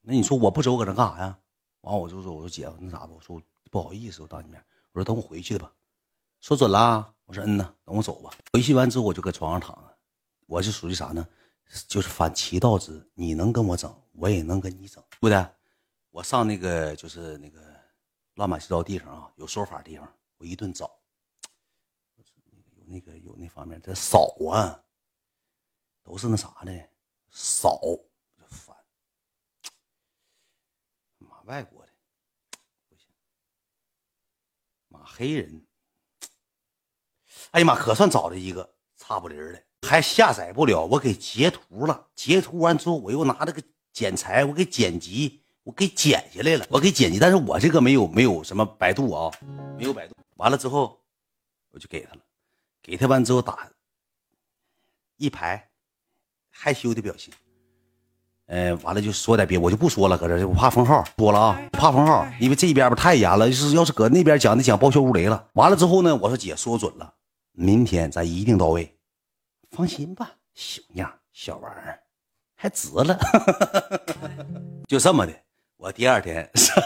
[0.00, 1.38] 那你说我不走搁这干啥呀？
[1.82, 3.12] 完我就说我说姐那咋的？
[3.12, 3.40] 我说
[3.70, 5.72] 不好意思，我当你面，我说等我回去吧。
[6.40, 8.30] 说准了，我说嗯呐，等我走吧。
[8.52, 9.98] 回去完之后我就搁床上躺着，
[10.46, 11.26] 我就属于啥呢？
[11.86, 15.46] 就是反其道之，你能跟我整，我也能跟你整，对不对？
[16.10, 17.60] 我上那个就是那个
[18.34, 20.90] 乱码七糟地方啊，有说法地方，我一顿找，
[22.16, 24.80] 有那个有那方面的扫啊，
[26.08, 26.72] 都是那啥的
[27.30, 28.74] 少，就烦。
[31.18, 31.92] 妈外国的
[32.88, 33.10] 不行，
[34.88, 35.66] 妈黑人，
[37.50, 45.44] 哎呀妈，可算找了一个差不离的，还下载不了，我给截图了，截图完之后我又拿这个剪裁，我给剪辑。
[45.64, 49.30] 我给剪下来了，我给剪辑，但是我这个没有没有什么百度啊，
[49.76, 50.14] 没有百度。
[50.36, 51.04] 完了之后，
[51.68, 52.22] 我就给他了，
[52.80, 53.70] 给他完之后打
[55.16, 55.67] 一排
[56.60, 57.32] 害羞的表情，
[58.46, 65.46] 嗯，完了就说点别，我就不说了，搁这我怕封号，说了啊，怕封号，因为这边吧太严了，就是要是搁那边讲的讲报销如雷了。
[65.52, 67.14] 完了之后呢，我说姐说准了，
[67.52, 68.92] 明天咱一定到位，
[69.70, 72.00] 放心吧，小样小玩意儿
[72.56, 73.16] 还值了，
[74.88, 75.32] 就这么的。
[75.76, 76.82] 我第二天上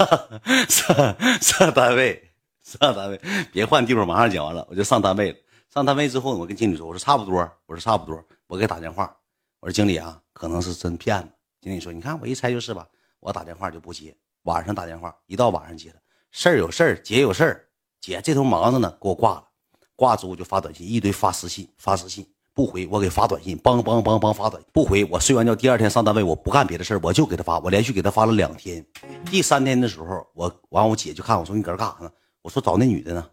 [0.68, 2.30] 上上单位，
[2.62, 3.18] 上单位，
[3.50, 5.38] 别换地方，马上讲完了，我就上单位了。
[5.72, 9.16] 上单位之后，我跟经理说：“我说差不多，我说差不多。”我给打电话，
[9.62, 11.28] 我说：“经理啊，可能是真骗子。”
[11.62, 12.86] 经理说：“你看，我一猜就是吧。”
[13.20, 15.96] 我打电话就不接，晚上打电话，一到晚上接了，
[16.32, 17.64] 事儿有事儿，姐有事儿，
[18.00, 19.48] 姐这头忙着呢，给我挂了。
[19.94, 22.26] 挂之后就发短信，一堆发私信，发私信。
[22.52, 24.60] 不回，我给发短信，梆梆梆梆发短。
[24.72, 28.84] 不回，我睡完觉第二天上单位，我不干别的事我就给他发，我连续给他发了两天。
[29.30, 32.12] 第三天的时候，我完我姐就看我说你搁这干啥呢？
[32.42, 33.30] 我说找那女的呢。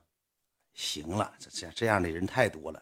[0.75, 2.79] 行了，这这这样的人太多了，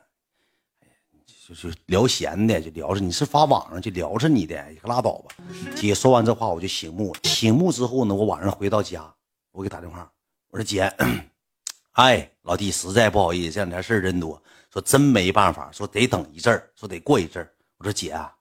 [1.48, 5.34] 就是聊闲的，就聊着你是发网上就聊着你的，你可拉倒吧。
[5.78, 7.20] 姐说完这话，我就醒目了。
[7.24, 9.16] 醒目之后呢，我晚上回到家，
[9.52, 10.12] 我给打电话，
[10.50, 10.94] 我说姐，
[11.94, 14.42] 哎，老弟，实在不好意思，这两天事儿真多。
[14.70, 17.50] 说真没办法，说得等一阵儿，说得过一阵儿。
[17.78, 18.36] 我说姐啊，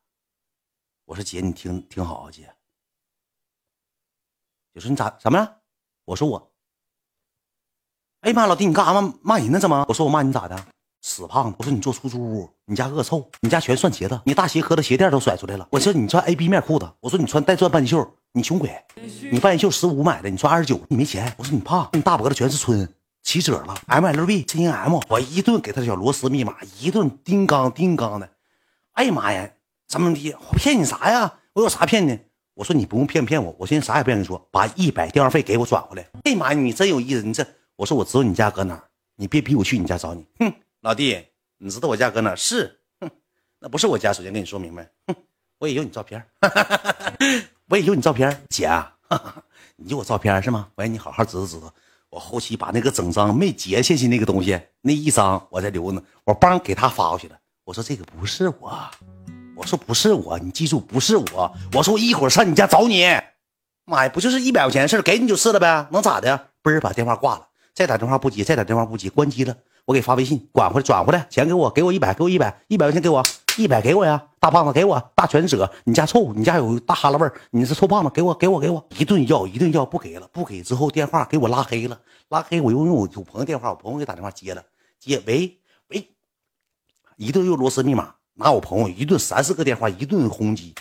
[1.05, 2.53] 我说姐，你听听好啊，姐。
[4.75, 5.61] 就说你咋怎么了？
[6.05, 6.53] 我说我。
[8.23, 9.61] 哎呀妈，老弟，你干啥骂骂人呢？
[9.61, 9.87] 怎么？
[9.89, 10.67] 我说我骂你咋的？
[11.07, 11.57] 死胖子！
[11.61, 15.69] 我说你坐出租屋，你家恶臭，你家全算鞋子，你大鞋盒子鞋垫都甩出来了。
[15.71, 18.69] 我说你穿 A B 面裤子，我说你穿带钻半袖，你穷鬼，
[19.31, 21.33] 你半袖十五买的，你穿二十九，你没钱。
[21.37, 22.93] 我说你胖，你大脖子全是春。
[23.23, 28.29] 起褶了，M L B 真 M，我一顿给他小螺丝密码，一顿叮当叮当的。
[28.95, 29.49] 哎呀妈呀，
[29.87, 30.37] 怎么的？
[30.51, 31.35] 我骗你啥呀？
[31.53, 32.19] 我有啥骗你？
[32.55, 36.05] 我说你不用骗骗我，我现在啥也不跟你说，把一百电话费给我转回来。
[36.25, 37.47] 哎呀妈呀，你真有意思，你这
[37.77, 38.83] 我说我知道你家搁哪儿，
[39.15, 40.27] 你别逼我去你家找你。
[40.41, 40.53] 哼，
[40.87, 41.21] 老弟，
[41.59, 42.33] 你知道我家搁哪？
[42.37, 43.11] 是，哼，
[43.59, 44.13] 那不是我家。
[44.13, 45.17] 首先跟你说明白，哼，
[45.59, 46.25] 我也有你照片，
[47.69, 48.71] 我也有你照片，姐，
[49.75, 50.69] 你有我照片是吗？
[50.77, 51.75] 我让你好好知道知道。
[52.09, 57.37] 我后期把那个整张没截下去那个东西，那一张我在留呢，我帮给他发过去了。
[57.65, 58.89] 我说这个不是我，
[59.57, 61.53] 我说不是我，你记住不是我。
[61.73, 63.05] 我说我一会儿上你家找你。
[63.87, 66.51] 妈呀，不就是一百块钱的事给你就是了呗，能咋的？
[66.63, 69.57] 嘣儿把电话挂了，再打电话不接，再打电话不接，关机了。
[69.87, 73.23] 我给发微信，管回来，转回来，钱给我，给我一百，给我一百，一百块钱给我，
[73.57, 84.65] 一百给我呀，大胖子给我，大全舍，你家臭，你家有大哈喇味儿，你是臭胖子，给我，给我，给我，一顿要，一顿要，不给了，不给之后电话给我拉黑了，拉黑我又用我有朋友电话，我朋友给打电话接了，
[84.99, 85.57] 接，喂
[85.91, 86.09] 喂，
[87.17, 90.75] 一顿用螺丝密码，拿我朋友一顿三四个电话，一顿轰击。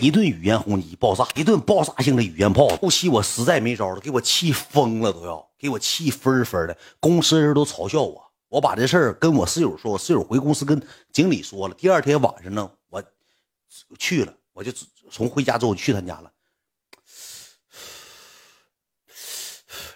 [0.00, 2.66] 一顿语言轰击爆炸，一顿爆炸性的语言炮。
[2.76, 6.76] 后期我实在没招了，给我气疯了，都要给我气分分的。
[6.98, 10.82] 公司人都嘲笑我，我把这事儿跟我室友说，我室友回公司跟
[11.12, 11.74] 经理说了。
[11.74, 13.02] 第二天晚上呢，我
[13.98, 14.72] 去了，我就
[15.10, 16.32] 从回家之后去他家了，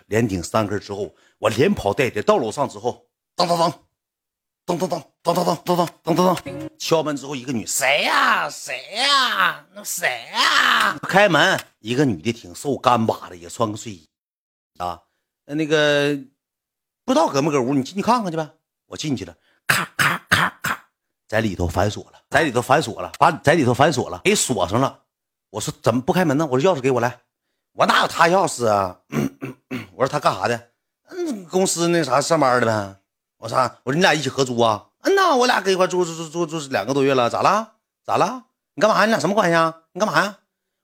[0.07, 3.72] 连顶三根之后，我连跑带跌到楼上之后，当当当。
[4.66, 8.48] 噔噔噔噔噔噔噔噔噔噔，敲门之后，一个女谁呀？
[8.48, 9.62] 谁呀？
[9.74, 10.96] 那谁呀？
[11.02, 14.08] 开门，一个女的挺瘦，干巴的，也穿个睡衣
[14.78, 15.02] 啊。
[15.44, 16.18] 那个
[17.04, 18.48] 不知道搁没搁屋，你进去看看去呗。
[18.86, 19.36] 我进去了，
[19.66, 20.88] 咔咔咔咔，
[21.28, 25.02] 在里头反锁了，在里头反锁了，把在里头反锁了，给锁上了。
[25.50, 26.48] 我说怎么不开门呢？
[26.50, 27.20] 我说钥匙给我来，
[27.72, 29.00] 我哪有他钥匙啊？
[29.94, 30.70] 我说他干啥的？
[31.10, 32.96] 嗯，公司那啥上班的呗。
[33.45, 34.86] 我说，我说你俩一起合租啊？
[35.03, 37.72] 嗯呐，我俩搁一块住住住住住两个多月了，咋了？
[38.03, 38.45] 咋了？
[38.74, 39.05] 你干嘛？
[39.05, 39.82] 你俩什么关系啊？
[39.92, 40.38] 你干嘛呀？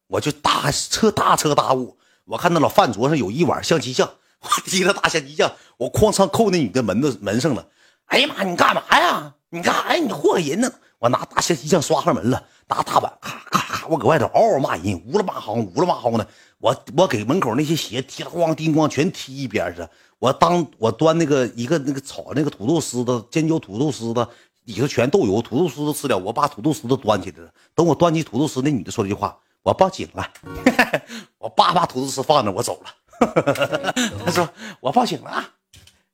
[0.08, 1.96] 我就大彻大彻大悟，
[2.26, 7.66] 我看到了饭桌上有一碗象棋酱，我提了大象棋酱，我哐嚓扣那女的门子门上了。
[8.08, 9.32] 哎呀妈，你干嘛呀？
[9.48, 10.02] 你干啥呀？
[10.04, 10.70] 你祸害人呢？
[10.98, 16.28] 我拿大象棋酱刷上门了，拿大碗咔咔咔，我搁外头嗷嗷骂人，呜了嘛嚎，呜了嘛嚎的。
[16.58, 19.80] 我我给门口那些鞋踢了咣叮咣全踢一边去。
[20.20, 24.28] 我当我端那个一个那个炒那个土豆丝的尖椒土豆丝的
[24.64, 27.52] 里头全豆油，土豆丝都吃了，我把土豆丝都端起来了。
[27.74, 30.30] 等我端起土豆丝，那女的说了一句话：“我报警了。
[31.38, 32.94] ”我叭把土豆丝放那，我走了。
[34.24, 34.48] 他说
[34.80, 35.54] ：“我报警了。”啊，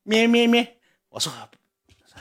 [0.04, 0.78] 咩咩咩。
[1.08, 1.32] 我说：“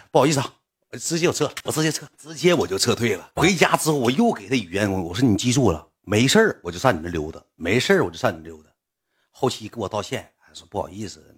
[0.09, 0.53] 不好意思啊，
[0.91, 8.69] 我直接我撤，我直接撤，直接我就撤退了。”回家之后，我又给他语言我说：“你记住了，没事我就上你那溜达，没事我就上你溜达。”
[9.29, 11.34] 后期给我道歉，还说不好意思。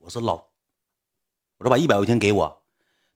[0.00, 0.34] 我说老，
[1.58, 2.62] 我说把一百块钱给我，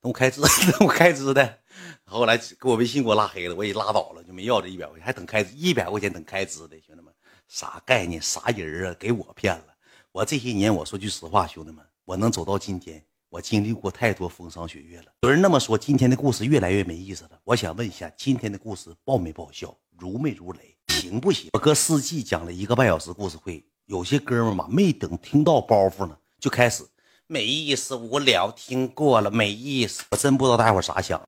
[0.00, 0.40] 等我开支，
[0.72, 1.58] 等我开支的。
[2.04, 7.12] 后来给我微信给我拉黑了，我也拉倒了，就没要这一百块钱，还等开一百块钱等开支的，兄弟们，
[7.48, 8.20] 啥概念？
[8.20, 8.96] 啥人啊？
[8.98, 9.66] 给我骗了！
[10.12, 15.06] 我这些年，我说句实话，兄弟们，我能走到今天，我经历过太多风霜雪月了。
[15.22, 17.40] 有人那么说，今天的故事越来越没意思了。
[17.42, 19.76] 我想问一下，今天的故事爆没爆笑？
[19.98, 20.76] 如没如雷？
[20.88, 21.48] 行不行？
[21.54, 26.16] 我搁四季讲了一个半小时故事会，有些哥们嘛，没等听到包袱呢。
[26.44, 26.86] 就开始
[27.26, 31.18] 没意思，无聊，听过了没意思，我真不知道大家伙啥想。